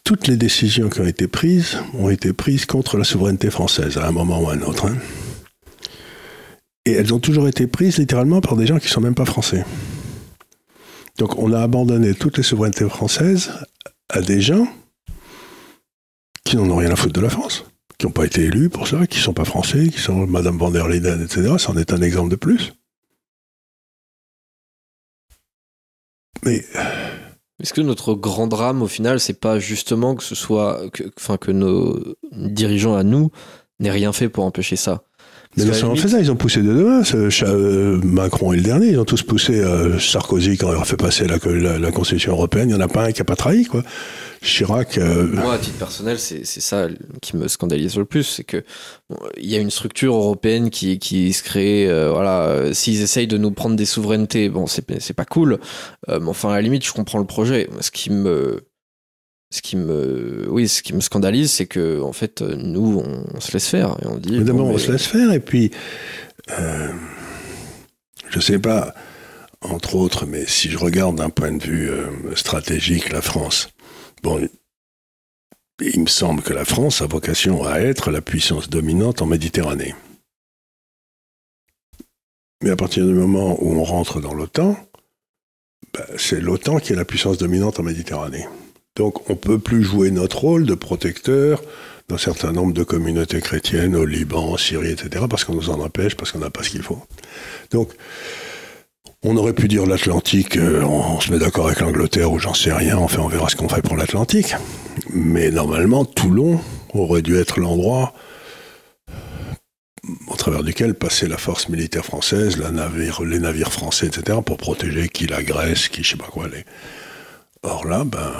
[0.04, 4.06] toutes les décisions qui ont été prises ont été prises contre la souveraineté française à
[4.06, 4.86] un moment ou à un autre.
[4.86, 4.96] Hein.
[6.88, 9.26] Et elles ont toujours été prises littéralement par des gens qui ne sont même pas
[9.26, 9.62] français.
[11.18, 13.52] Donc on a abandonné toutes les souverainetés françaises
[14.08, 14.66] à des gens
[16.44, 17.66] qui n'en ont rien à foutre de la France,
[17.98, 20.56] qui n'ont pas été élus pour ça, qui ne sont pas français, qui sont Madame
[20.56, 21.56] van der Leyen, etc.
[21.58, 22.72] C'en est un exemple de plus.
[26.42, 26.64] Mais
[27.62, 30.80] est-ce que notre grand drame, au final, c'est pas justement que ce soit,
[31.18, 33.30] enfin, que nos dirigeants à nous
[33.78, 35.02] n'aient rien fait pour empêcher ça?
[35.64, 37.02] Mais ils ont fait ça, ils ont poussé de demain.
[37.14, 40.96] Euh, Macron est le dernier, ils ont tous poussé euh, Sarkozy quand il a fait
[40.96, 42.68] passer la, la, Constitution européenne.
[42.68, 43.82] Il n'y en a pas un qui n'a pas trahi, quoi.
[44.42, 44.98] Chirac.
[44.98, 46.86] Euh, Moi, à titre personnel, c'est ça
[47.20, 48.62] qui me scandalise le plus, c'est que
[49.36, 51.86] il y a une structure européenne qui, qui se crée.
[52.10, 55.58] voilà, s'ils essayent de nous prendre des souverainetés, bon, c'est pas cool.
[56.08, 57.68] mais enfin, à la limite, je comprends le projet.
[57.80, 58.60] Ce qui me
[59.50, 63.52] ce qui me oui ce qui me scandalise c'est que en fait nous on, se
[63.52, 65.70] laisse faire et on dit d'abord on se laisse faire et puis
[66.50, 66.92] euh,
[68.28, 68.94] je sais pas
[69.62, 73.70] entre autres mais si je regarde d'un point de vue euh, stratégique la France
[74.22, 74.48] bon
[75.80, 79.94] il me semble que la France a vocation à être la puissance dominante en Méditerranée.
[82.62, 84.76] Mais à partir du moment où on rentre dans l'OTAN
[85.94, 88.46] bah, c'est l'OTAN qui est la puissance dominante en Méditerranée
[88.98, 91.62] donc on ne peut plus jouer notre rôle de protecteur
[92.08, 95.80] d'un certain nombre de communautés chrétiennes au Liban, en Syrie, etc., parce qu'on nous en
[95.80, 97.02] empêche, parce qu'on n'a pas ce qu'il faut.
[97.70, 97.90] Donc,
[99.22, 102.72] on aurait pu dire l'Atlantique, euh, on, se met d'accord avec l'Angleterre ou j'en sais
[102.72, 104.54] rien, enfin on verra ce qu'on fait pour l'Atlantique.
[105.10, 106.60] Mais normalement, Toulon
[106.94, 108.14] aurait dû être l'endroit
[110.28, 115.26] au travers duquel passait la force militaire française, les navires français, etc., pour protéger qui
[115.26, 116.48] la Grèce, qui je sais pas quoi.
[116.48, 116.64] Les...
[117.68, 118.32] Or là, ben,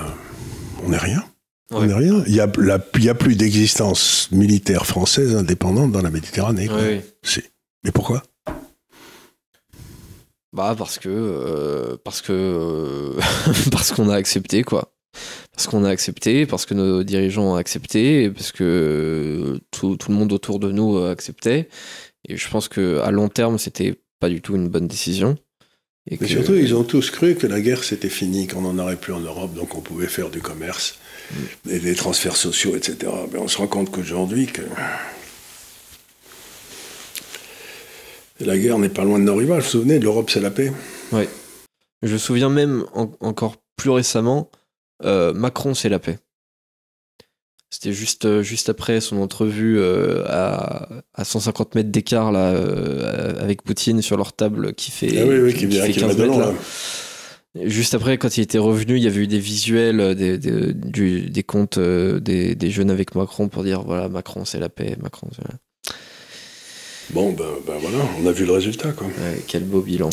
[0.83, 1.22] on n'est rien.
[1.70, 2.22] On n'est rien.
[2.26, 6.68] Il n'y a, a, plus d'existence militaire française indépendante dans la Méditerranée.
[7.85, 8.22] Mais pourquoi?
[10.55, 13.20] Bah parce que euh, parce que euh,
[13.70, 14.95] parce qu'on a accepté quoi.
[15.53, 20.16] Parce qu'on a accepté, parce que nos dirigeants ont accepté, parce que tout, tout, le
[20.16, 21.68] monde autour de nous acceptait.
[22.26, 25.37] Et je pense que à long terme, c'était pas du tout une bonne décision.
[26.21, 29.13] Mais surtout, ils ont tous cru que la guerre c'était fini, qu'on n'en aurait plus
[29.13, 30.99] en Europe, donc on pouvait faire du commerce
[31.31, 31.71] mm.
[31.71, 33.13] et des transferts sociaux, etc.
[33.33, 34.63] Mais on se rend compte qu'aujourd'hui, que
[38.41, 39.65] la guerre n'est pas loin de nos rivages.
[39.65, 40.73] Vous vous souvenez, l'Europe c'est la paix.
[41.13, 41.25] Oui.
[42.03, 42.85] Je me souviens même
[43.21, 44.51] encore plus récemment,
[45.05, 46.19] euh, Macron c'est la paix.
[47.71, 53.35] C'était juste, euh, juste après son entrevue euh, à, à 150 mètres d'écart là, euh,
[53.43, 56.39] avec Poutine sur leur table qui fait, ah oui, oui, qui, fait 15 mètres.
[56.39, 56.55] Là.
[57.64, 61.29] Juste après, quand il était revenu, il y avait eu des visuels, des, des, du,
[61.29, 65.29] des comptes des, des, jeunes avec Macron pour dire voilà, Macron c'est la paix, Macron
[65.35, 65.55] c'est la...
[67.11, 68.93] Bon, ben, ben, voilà, on a vu le résultat.
[68.93, 69.09] Quoi.
[69.47, 70.11] quel beau bilan.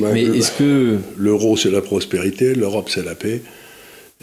[0.00, 0.98] Mais est-ce que.
[1.16, 3.42] L'euro c'est la prospérité, l'Europe c'est la paix.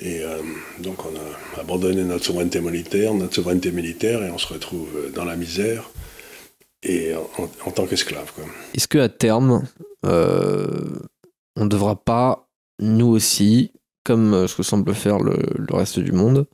[0.02, 0.42] Et euh,
[0.80, 5.26] donc on a abandonné notre souveraineté militaire, notre souveraineté militaire, et on se retrouve dans
[5.26, 5.90] la misère
[6.84, 7.14] et
[7.66, 8.32] en, tant qu'esclave.
[8.74, 9.64] Est-ce qu'à terme,
[10.06, 11.00] euh,
[11.58, 12.48] on ne devra pas,
[12.80, 13.72] nous aussi,
[14.06, 15.36] comme ce que semble faire le,
[15.72, 16.48] reste du monde,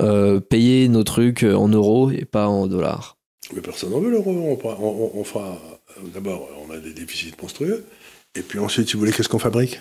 [0.00, 3.16] euh, payer nos trucs en euros et pas en dollars?
[3.54, 4.30] Mais personne n'en veut l'euro.
[4.30, 5.58] On, on, fera.
[6.12, 7.86] D'abord, on a des déficits monstrueux.
[8.34, 9.80] Et puis ensuite, si vous voulez, qu'est-ce qu'on fabrique?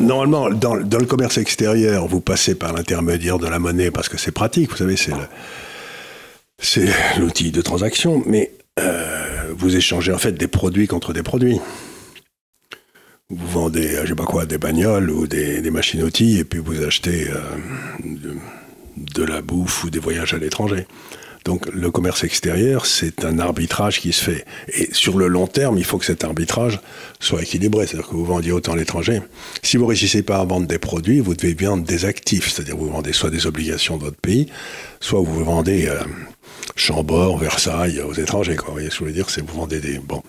[0.00, 4.32] Normalement, dans, le commerce extérieur, vous passez par l'intermédiaire de la monnaie parce que c'est
[4.32, 4.96] pratique, vous savez,
[6.58, 11.58] c'est l'outil de transaction, mais euh, vous échangez en fait des produits contre des produits.
[13.30, 17.28] Vous vendez, je sais pas quoi, des bagnoles ou des, machines-outils, et puis vous achetez
[17.30, 17.38] euh,
[18.96, 20.86] de, la bouffe ou des voyages à l'étranger.
[21.48, 24.44] Donc le commerce extérieur, c'est un arbitrage qui se fait.
[24.74, 26.78] Et sur le long terme, il faut que cet arbitrage
[27.20, 27.86] soit équilibré.
[27.86, 29.22] C'est-à-dire que vous vendiez autant à l'étranger.
[29.62, 32.52] Si vous ne réussissez pas à vendre des produits, vous devez vendre des actifs.
[32.52, 34.48] C'est-à-dire vous vendez soit des obligations de votre pays,
[35.00, 36.02] soit vous vendez euh,
[36.76, 38.56] Chambord, Versailles aux étrangers.
[38.66, 39.30] Vous voyez ce que je veux dire?
[39.30, 40.00] C'est vous vendez des...
[40.00, 40.22] Bon.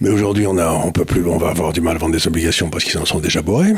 [0.00, 2.68] Mais aujourd'hui, on on peut plus, on va avoir du mal à vendre des obligations
[2.68, 3.72] parce qu'ils en sont déjà bourrés.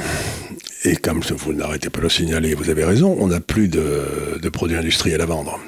[0.85, 4.49] Et comme vous n'arrêtez pas de le signaler, vous avez raison, on n'a plus de,
[4.53, 5.61] produits industriels à vendre.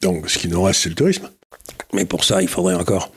[0.00, 1.30] Donc ce qui nous reste, c'est le tourisme.
[1.92, 3.12] Mais pour ça, il faudrait encore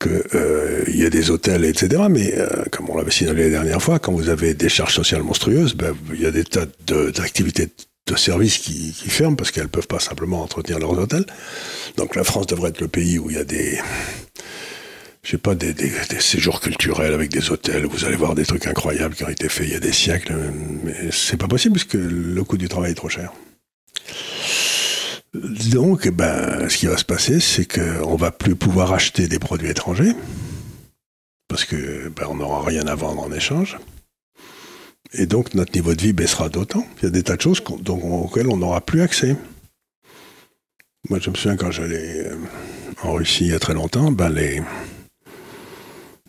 [0.00, 2.02] qu'il euh, y ait des hôtels, etc.
[2.10, 5.22] Mais euh, comme on l'avait signalé la dernière fois, quand vous avez des charges sociales
[5.22, 7.68] monstrueuses, ben, il y a des tas d'activités
[8.06, 11.24] de, services qui, qui, ferment parce qu'elles ne peuvent pas simplement entretenir leurs hôtels.
[11.96, 13.78] Donc la France devrait être le pays où il y a des
[15.24, 15.74] je sais pas, des,
[16.20, 17.86] séjours culturels avec des hôtels.
[17.86, 20.34] Vous allez voir des trucs incroyables qui ont été faits il y a des siècles.
[20.84, 23.32] Mais c'est pas possible parce que le coût du travail est trop cher.
[25.72, 29.70] Donc, ben, ce qui va se passer, c'est qu'on va plus pouvoir acheter des produits
[29.70, 30.12] étrangers.
[31.48, 33.78] parce que ben, on n'aura rien à vendre en échange.
[35.12, 36.86] Et donc notre niveau de vie baissera d'autant.
[36.98, 39.36] Il y a des tas de choses auxquelles on n'aura plus accès.
[41.08, 42.36] Moi, je me souviens quand j'allais euh,
[43.02, 44.62] en Russie il y a très longtemps, ben les,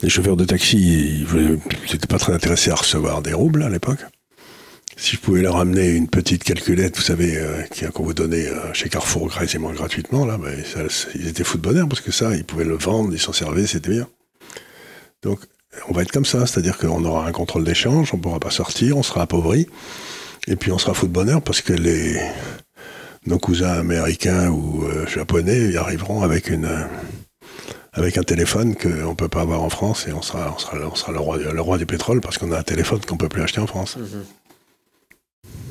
[0.02, 1.60] les chauffeurs de taxi, ils
[1.92, 4.00] n'étaient pas très intéressés à recevoir des roubles à l'époque.
[4.98, 8.74] Si je pouvais leur amener une petite calculette, vous savez, euh, qu'on vous donnait euh,
[8.74, 10.54] chez Carrefour quasiment gratuitement, là, ben,
[11.16, 13.68] ils étaient fous de bonheur parce que ça, ils pouvaient le vendre, ils s'en servaient,
[13.68, 14.08] c'était bien.
[15.22, 15.40] Donc,
[15.90, 18.52] on va être comme ça, c'est-à-dire qu'on aura un contrôle d'échange, on ne pourra pas
[18.52, 19.68] sortir, on sera appauvri,
[20.48, 22.18] et puis on sera fou de bonheur parce que les,
[23.26, 26.70] nos cousins américains ou euh, japonais y arriveront avec une
[27.96, 30.78] avec un téléphone qu'on ne peut pas avoir en France et on sera, on sera,
[30.92, 33.20] on sera le, roi, le, roi, du pétrole parce qu'on a un téléphone qu'on ne
[33.20, 33.98] peut plus acheter en France.
[33.98, 34.26] Mhm.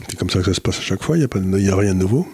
[0.09, 1.95] C'est comme ça que ça se passe à chaque fois, il n'y a, a, rien
[1.95, 2.27] de nouveau.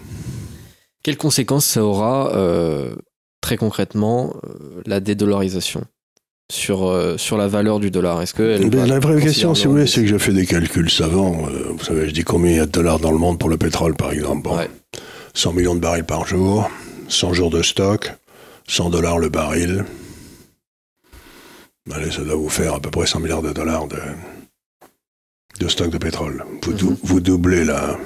[1.03, 2.95] Quelles conséquences ça aura euh,
[3.41, 5.85] très concrètement euh, la dédollarisation
[6.53, 8.23] sur, euh, sur la valeur du dollar?
[8.23, 10.91] Est-ce que ben, La vraie question, si vous voulez, c'est que je fais des calculs
[10.91, 11.49] savants.
[11.71, 13.57] vous savez, je dis combien il y a de dollars dans le monde pour le
[13.57, 14.51] pétrole, par exemple.
[15.35, 16.71] 100 millions de barils par jour,
[17.09, 18.13] 100 jours de stock,
[18.71, 19.85] 100 dollars le baril.
[21.93, 24.01] Allez, ça doit vous faire à peu près 100 milliards de dollars de,
[25.59, 26.45] de stock de pétrole.
[26.63, 26.97] Vous, mhm.
[27.03, 27.99] vous doublez là,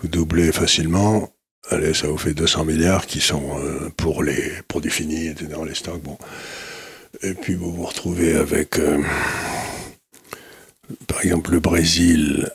[0.00, 1.32] vous doublez facilement.
[1.68, 5.74] Allez, ça vous fait 200 milliards qui sont euh, pour les produits finis, dans les
[5.74, 6.00] stocks.
[6.00, 6.16] Bon.
[7.22, 9.02] Et puis vous vous retrouvez avec, euh,
[11.08, 12.52] par exemple, le Brésil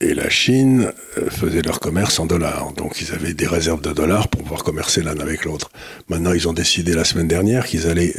[0.00, 2.72] et la Chine euh, faisaient leur commerce en dollars.
[2.72, 5.70] Donc ils avaient des réserves de dollars pour pouvoir commercer l'un avec l'autre.
[6.08, 8.14] Maintenant, ils ont décidé la semaine dernière qu'ils allaient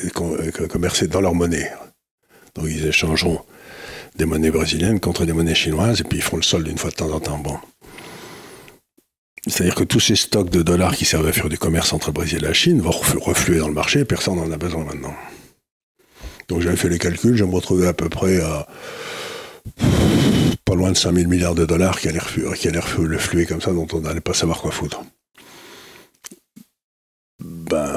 [0.69, 1.71] commercer dans leur monnaie.
[2.55, 3.41] Donc ils échangeront
[4.15, 6.89] des monnaies brésiliennes contre des monnaies chinoises, et puis ils font le solde une fois
[6.89, 7.37] de temps en temps.
[7.37, 7.57] Bon.
[9.47, 12.13] C'est-à-dire que tous ces stocks de dollars qui servent à faire du commerce entre le
[12.13, 15.13] Brésil et la Chine vont refluer dans le marché et personne n'en a besoin maintenant.
[16.47, 18.67] Donc j'avais fait les calculs, je me retrouvais à peu près à
[20.65, 22.19] pas loin de 5000 milliards de dollars qui allaient,
[22.57, 25.03] qui refluer comme ça, dont on n'allait pas savoir quoi foutre.
[27.39, 27.93] Ben,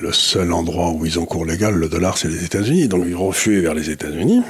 [0.00, 2.88] le seul endroit où ils ont cours légal, le dollar, c'est les États-Unis.
[2.88, 4.42] Donc ils refluent vers les États-Unis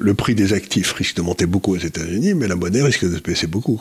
[0.00, 3.16] le prix des actifs risque de monter beaucoup aux États-Unis, mais la monnaie risque de
[3.16, 3.80] se baisser beaucoup.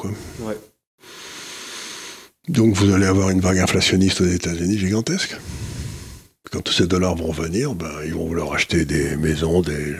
[2.47, 5.37] Donc vous allez avoir une vague inflationniste aux États-Unis gigantesque.
[6.51, 9.95] Quand tous ces dollars vont venir, ben, ils vont vouloir acheter des maisons, des,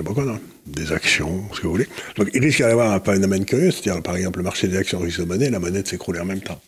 [0.67, 1.87] des actions, ce que vous voulez.
[2.15, 4.99] Donc il risque d'y avoir un phénomène curieux, c'est-à-dire par exemple le marché des actions
[4.99, 6.61] risque de monnaie, la monnaie de s'écrouler en même temps.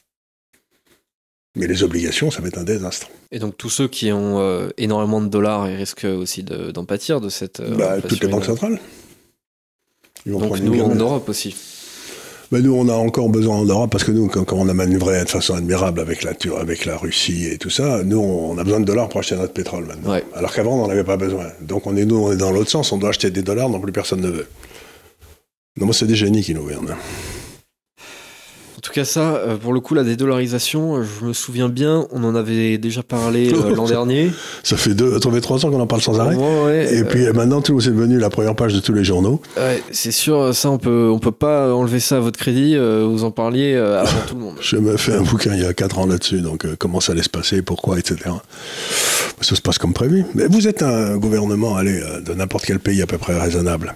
[1.55, 3.09] Mais les obligations, ça va être un désastre.
[3.31, 7.21] Et donc tous ceux qui ont euh, énormément de dollars, ils risquent aussi d'en pâtir
[7.21, 7.59] de cette...
[7.59, 8.79] Euh, bah, toutes les banques centrales.
[10.25, 11.55] Donc nous en Europe aussi.
[12.51, 15.23] Mais nous, on a encore besoin en Europe parce que nous, quand, on a manœuvré
[15.23, 18.79] de façon admirable avec la, avec la Russie et tout ça, nous, on a besoin
[18.79, 20.17] de dollars pour acheter notre pétrole maintenant.
[20.33, 21.45] Alors qu'avant, on n'en avait pas besoin.
[21.61, 22.91] Donc on est, nous, on est dans l'autre sens.
[22.91, 24.47] On doit acheter des dollars dont plus personne ne veut.
[25.77, 26.95] Non, moi, c'est des génies qui nous gouvernent.
[28.79, 32.23] En tout cas, ça, euh, pour le coup, la dédollarisation, je me souviens bien, on
[32.23, 34.31] en avait déjà parlé euh, l'an dernier.
[34.63, 36.37] Ça fait deux, ça fait trois ans qu'on en parle sans arrêt.
[36.89, 39.41] et puis euh, maintenant, tout c'est devenu la première page de tous les journaux.
[39.91, 42.77] c'est sûr, ça, on peut, on peut pas enlever ça à votre crédit.
[42.77, 44.55] vous en parliez avant tout le monde.
[44.61, 47.21] Je me fait un bouquin il y a quatre ans là-dessus, donc comment ça allait
[47.21, 48.29] se passer, pourquoi, etc.
[49.41, 50.23] Ça se passe comme prévu.
[50.35, 53.93] Mais vous êtes un gouvernement, allez, de n'importe quel pays à peu près raisonnable.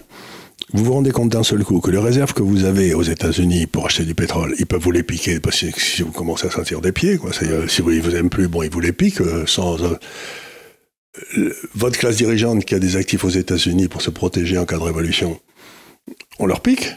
[0.73, 3.67] Vous vous rendez compte d'un seul coup que les réserves que vous avez aux États-Unis
[3.67, 6.49] pour acheter du pétrole, ils peuvent vous les piquer parce que si vous commencez à
[6.49, 7.45] sentir des pieds, quoi, si
[7.81, 9.77] vous, ne vous aiment plus, bon, ils vous les piquent euh, sans.
[9.83, 14.77] Euh, votre classe dirigeante qui a des actifs aux États-Unis pour se protéger en cas
[14.77, 15.39] de révolution,
[16.39, 16.89] on leur pique.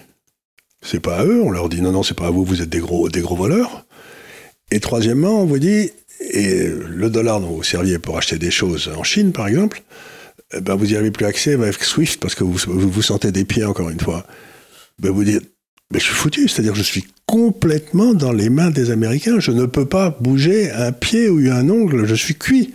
[0.80, 2.70] C'est pas à eux, on leur dit non, non, c'est pas à vous, vous êtes
[2.70, 3.84] des gros, des gros voleurs.
[4.70, 8.90] Et troisièmement, on vous dit, et le dollar dont vous serviez pour acheter des choses
[8.96, 9.82] en Chine, par exemple,
[10.52, 13.44] eh ben vous n'y avez plus accès avec Swift parce que vous vous, sentez des
[13.44, 14.24] pieds encore une fois.
[14.98, 15.50] Ben vous dites,
[15.92, 19.40] je suis foutu, c'est-à-dire je suis complètement dans les mains des Américains.
[19.40, 22.72] Je ne peux pas bouger un pied ou un ongle, je suis cuit.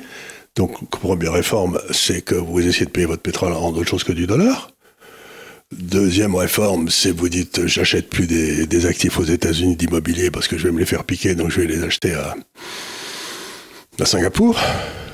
[0.55, 4.11] Donc, première réforme, c'est que vous essayez de payer votre pétrole en d'autres choses que
[4.11, 4.71] du dollar.
[5.71, 10.57] Deuxième réforme, c'est vous dites j'achète plus des, des, actifs aux États-Unis d'immobilier parce que
[10.57, 12.35] je vais me les faire piquer, donc je vais les acheter à,
[13.97, 14.59] à Singapour,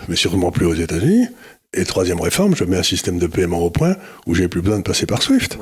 [0.08, 1.28] mais sûrement plus aux États-Unis.
[1.74, 3.96] Et troisième réforme, je mets un système de paiement au point
[4.26, 5.58] où j'ai plus besoin de passer par SWIFT.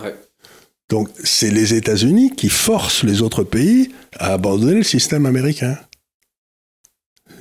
[0.89, 5.77] Donc c'est les États-Unis qui forcent les autres pays à abandonner le système américain.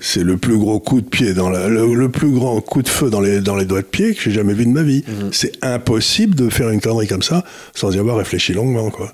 [0.00, 3.10] C'est le plus gros coup de pied dans la, le, plus grand coup de feu
[3.10, 5.04] dans les, dans les doigts de pied que j'ai jamais vu de ma vie.
[5.06, 5.30] Mhm.
[5.32, 7.44] C'est impossible de faire une connerie comme ça
[7.74, 9.10] sans y avoir réfléchi longuement, quoi.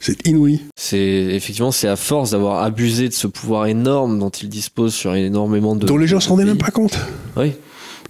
[0.00, 0.60] C'est inouï.
[0.74, 5.14] C'est effectivement c'est à force d'avoir abusé de ce pouvoir énorme dont il dispose sur
[5.14, 5.86] énormément de.
[5.86, 6.98] dont les gens s'en rendent même pas compte.
[7.36, 7.52] Oui.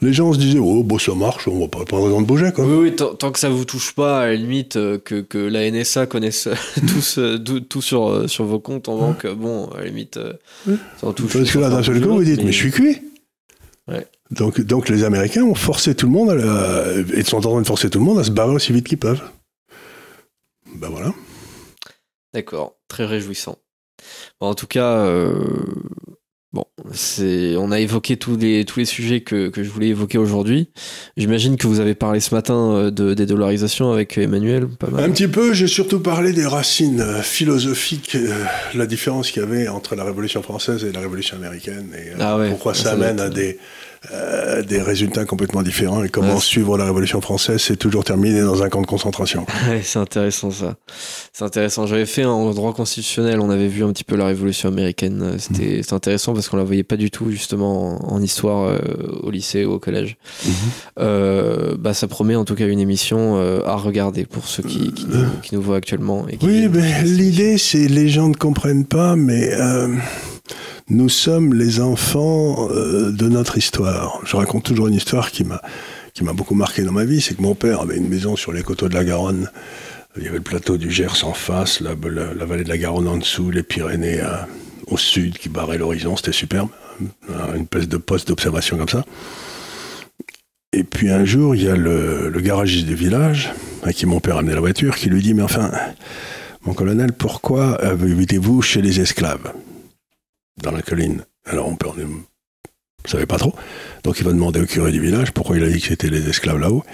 [0.02, 2.50] Les gens se disaient, oh, bon, ça marche, on va pas, pas raison de bouger,
[2.54, 2.66] quoi.
[2.66, 5.38] Oui, oui, tant, tant que ça vous touche pas, à la limite, euh, que, que
[5.38, 6.48] la NSA connaisse
[6.92, 9.86] tous, euh, tout, tout sur, euh, sur vos comptes en banque, euh, bon, à la
[9.86, 10.32] limite, euh,
[10.66, 10.74] Ouais.
[11.00, 11.32] ça en touche.
[11.32, 12.98] Parce que là, d'un seul coup, vous dites, mais je suis cuit.
[13.88, 14.06] Ouais.
[14.30, 17.60] Donc, donc les Américains ont forcé tout le monde, à la- et sont en train
[17.60, 19.20] de forcer tout le monde à se barrer aussi vite qu'ils peuvent.
[20.76, 21.12] Ben voilà.
[22.32, 23.58] D'accord, très réjouissant.
[24.40, 25.34] Bon, en tout cas, euh,
[26.52, 30.18] bon, c'est, on a évoqué tous les, tous les sujets que, que je voulais évoquer
[30.18, 30.68] aujourd'hui.
[31.16, 35.04] J'imagine que vous avez parlé ce matin euh, de dédollarisation avec Emmanuel, pas mal.
[35.04, 38.44] Un petit peu, j'ai surtout parlé des racines euh, philosophiques, euh,
[38.74, 42.16] la différence qu'il y avait entre la Révolution française et la Révolution américaine, et euh,
[42.20, 43.58] Ah ouais, pourquoi ça amène être- à des,
[44.10, 46.40] euh, des résultats complètement différents, et comment Ouais.
[46.40, 49.46] suivre la Révolution française, c'est toujours terminé dans un camp de concentration.
[49.68, 50.74] Ouais, c'est intéressant ça.
[51.32, 51.86] C'est intéressant.
[51.86, 55.20] J'avais fait en droit constitutionnel, on avait vu un petit peu la Révolution américaine.
[55.22, 58.64] Euh, C'était c'était intéressant parce qu'on la voyait pas du tout justement en, en histoire
[58.64, 58.78] euh,
[59.22, 60.16] au lycée ou au collège.
[60.98, 65.06] Euh, bah, ça promet en tout cas une émission à regarder pour ceux qui, qui,
[65.06, 66.26] nous, qui nous voient actuellement.
[66.28, 69.50] Et qui Oui, mais l'idée, c'est les gens ne comprennent pas, mais
[70.88, 74.20] nous sommes les enfants euh, de notre histoire.
[74.24, 77.54] Je raconte toujours une histoire qui m'a beaucoup marqué dans ma vie, c'est que mon
[77.54, 79.50] père avait une maison sur les coteaux de la Garonne.
[80.16, 83.16] Il y avait le plateau du Gers en face, la, vallée de la Garonne en
[83.16, 84.36] dessous, les Pyrénées euh,
[84.86, 86.68] au sud qui barraient l'horizon, c'était superbe.
[87.30, 89.06] Euh, Une espèce de poste d'observation comme ça.
[90.74, 94.20] Et puis un jour, il y a le, le garagiste du village, à qui mon
[94.20, 95.70] père amenait la voiture, qui lui dit, mais enfin,
[96.64, 99.52] mon colonel, pourquoi habitez-vous chez les esclaves?
[100.60, 103.54] Dans la colline Alors on ne savait pas trop.
[104.04, 106.28] Donc il va demander au curé du village pourquoi il a dit que c'était les
[106.28, 106.84] esclaves là-haut.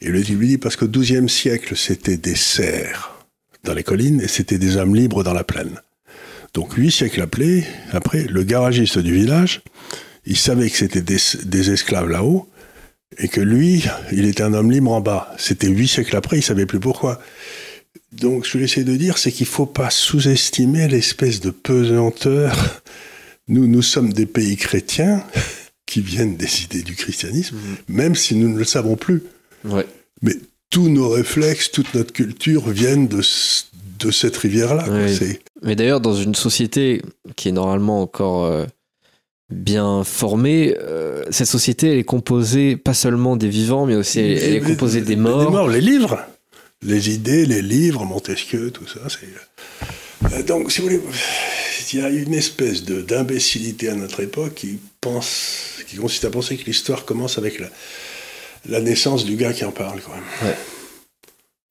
[0.00, 3.14] Et le lui dit parce qu'au XIIe siècle, c'était des serfs
[3.64, 5.80] dans les collines et c'était des hommes libres dans la plaine.
[6.54, 9.62] Donc huit siècles après, le garagiste du village,
[10.26, 12.48] il savait que c'était des, des esclaves là-haut
[13.18, 15.32] et que lui, il était un homme libre en bas.
[15.38, 17.20] C'était huit siècles après, il savait plus pourquoi.
[18.12, 22.82] Donc, ce que j'essaie de dire, c'est qu'il ne faut pas sous-estimer l'espèce de pesanteur.
[23.48, 25.24] Nous, nous sommes des pays chrétiens
[25.86, 27.76] qui viennent des idées du christianisme, Mhm.
[27.96, 29.22] même si nous ne le savons plus.
[29.64, 29.86] Ouais.
[30.22, 30.34] Mais
[30.70, 33.20] tous nos réflexes, toute notre culture viennent de,
[33.98, 34.84] de cette rivière-là.
[35.62, 37.02] Mais d'ailleurs, dans une société
[37.36, 38.64] qui est normalement encore euh,
[39.50, 44.38] bien formée, euh, cette société, elle est composée pas seulement des vivants, mais aussi elle,
[44.38, 45.68] elle est composée des morts.
[45.68, 46.18] les livres.
[46.82, 49.00] Les idées, les livres, Montesquieu, tout ça.
[49.08, 49.26] c'est-
[50.34, 51.00] Euh, Donc, si vous voulez,
[51.92, 56.30] il y a une espèce de- d'imbécilité à notre époque qui, pense, qui consiste à
[56.30, 57.66] penser que l'histoire commence avec la,
[58.68, 60.00] la naissance du gars qui en parle.
[60.00, 60.14] Quoi.
[60.44, 60.54] Ouais.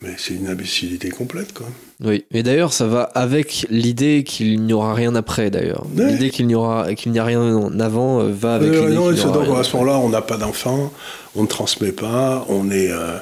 [0.03, 1.53] Mais c'est une imbécilité complète.
[1.53, 1.68] Quoi.
[2.03, 5.86] Oui, mais d'ailleurs, ça va avec l'idée qu'il n'y aura rien après, d'ailleurs.
[5.95, 6.12] Ouais.
[6.12, 8.95] L'idée qu'il n'y aura, qu'il n'y a rien en avant euh, va avec Euh, l'idée
[8.95, 10.91] non, qu'il n'y aura donc rien à ce moment-là, on n'a pas d'enfants,
[11.36, 13.18] on ne transmet pas, on est, euh,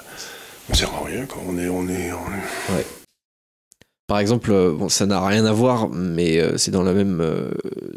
[0.69, 1.25] on sert à rien.
[1.25, 1.41] Quoi.
[1.47, 2.11] On est, est-
[4.07, 6.71] Par exemple, euh, ça n'a rien à voir, mais euh, c'est
[7.21, 7.51] euh,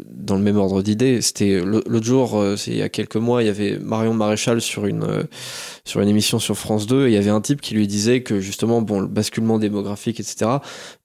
[0.07, 1.21] dans le même ordre d'idée.
[1.21, 4.85] C'était l'au- l'autre jour, il y a quelques mois, il y avait Marion Maréchal sur
[4.85, 5.27] une,
[6.07, 8.81] émission sur France 2, et il y avait un type qui lui disait que justement,
[8.81, 10.51] bon, le basculement démographique, etc.,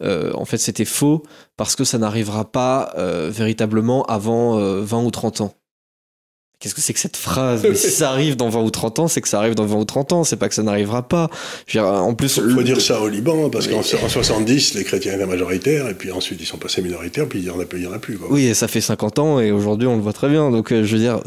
[0.02, 1.22] en fait, c'était faux
[1.56, 2.92] parce que ça n'arrivera pas
[3.30, 5.54] véritablement avant euh, 20 ou 30 ans.
[6.60, 7.62] Qu'est-ce que c'est que cette phrase?
[7.62, 9.76] Mais si ça arrive dans 20 ou 30 ans, c'est que ça arrive dans 20
[9.76, 11.30] ou 30 ans, c'est pas que ça n'arrivera pas.
[11.68, 14.08] Je veux dire, en plus, Il faut le- dire ça au Liban, parce qu'en en
[14.08, 17.50] 70, les chrétiens étaient majoritaires, et puis ensuite ils sont passés minoritaires, puis il n'y
[17.50, 18.18] en, a plus- il y en a plus.
[18.18, 18.26] Quoi.
[18.30, 20.50] Oui, et ça fait 50 ans et aujourd'hui on le voit très bien.
[20.50, 21.20] Donc euh, je veux dire,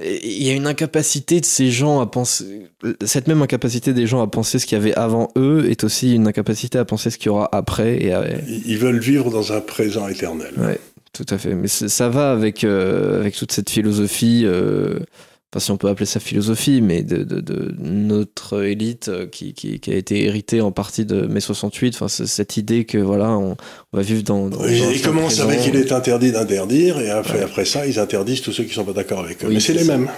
[0.00, 2.68] il y a une incapacité de ces gens à penser.
[3.04, 6.14] Cette même incapacité des gens à penser ce qu'il y avait avant eux est aussi
[6.14, 8.00] une incapacité à penser ce qu'il y aura après.
[8.04, 10.52] Et à- Ils ils veulent vivre dans un présent éternel.
[10.58, 10.78] Ouais,
[11.16, 11.54] tout à fait.
[11.54, 14.42] Mais ça va avec, euh, avec toute cette philosophie.
[14.44, 14.98] euh,
[15.54, 19.54] Enfin, si on peut appeler ça philosophie, mais de, de, de notre élite euh, qui,
[19.54, 21.94] qui, qui a été héritée en partie de mai 68.
[21.94, 23.52] Enfin, cette idée que voilà, on,
[23.92, 24.48] on va vivre dans.
[24.48, 27.86] dans Ils, dans ils l'instant commencent avec il est interdit d'interdire, et après, après ça,
[27.86, 29.46] ils interdisent tous ceux qui ne sont pas d'accord avec eux.
[29.46, 29.96] Oui, Mais c'est c'est les ça.
[29.96, 30.10] mêmes.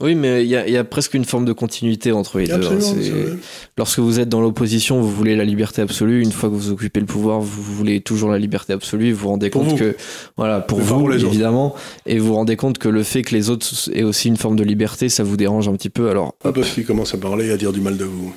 [0.00, 2.46] Oui, mais il y a, il y a presque une forme de continuité entre les
[2.46, 2.54] deux.
[2.54, 3.36] hein.
[3.78, 6.22] Lorsque vous êtes dans l'opposition, vous voulez la liberté absolue.
[6.22, 9.12] Une fois que vous occupez le pouvoir, vous voulez toujours la liberté absolue.
[9.12, 9.76] Vous vous rendez Pour compte vous.
[9.78, 9.96] que,
[10.36, 11.26] voilà, pour Mais vous, pour les autres.
[11.32, 11.74] évidemment,
[12.06, 14.56] et vous vous rendez compte que le fait que les autres aient aussi une forme
[14.56, 16.10] de liberté, ça vous dérange un petit peu.
[16.10, 18.34] Alors, Pas parce qu'ils commencent à parler et à dire du mal de vous.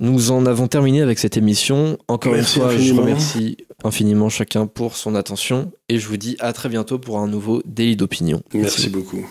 [0.00, 1.98] nous en avons terminé avec cette émission.
[2.08, 3.02] Encore Merci une fois, je infiniment.
[3.02, 7.26] remercie infiniment chacun pour son attention et je vous dis à très bientôt pour un
[7.26, 8.42] nouveau délit d'opinion.
[8.54, 9.26] Merci beaucoup.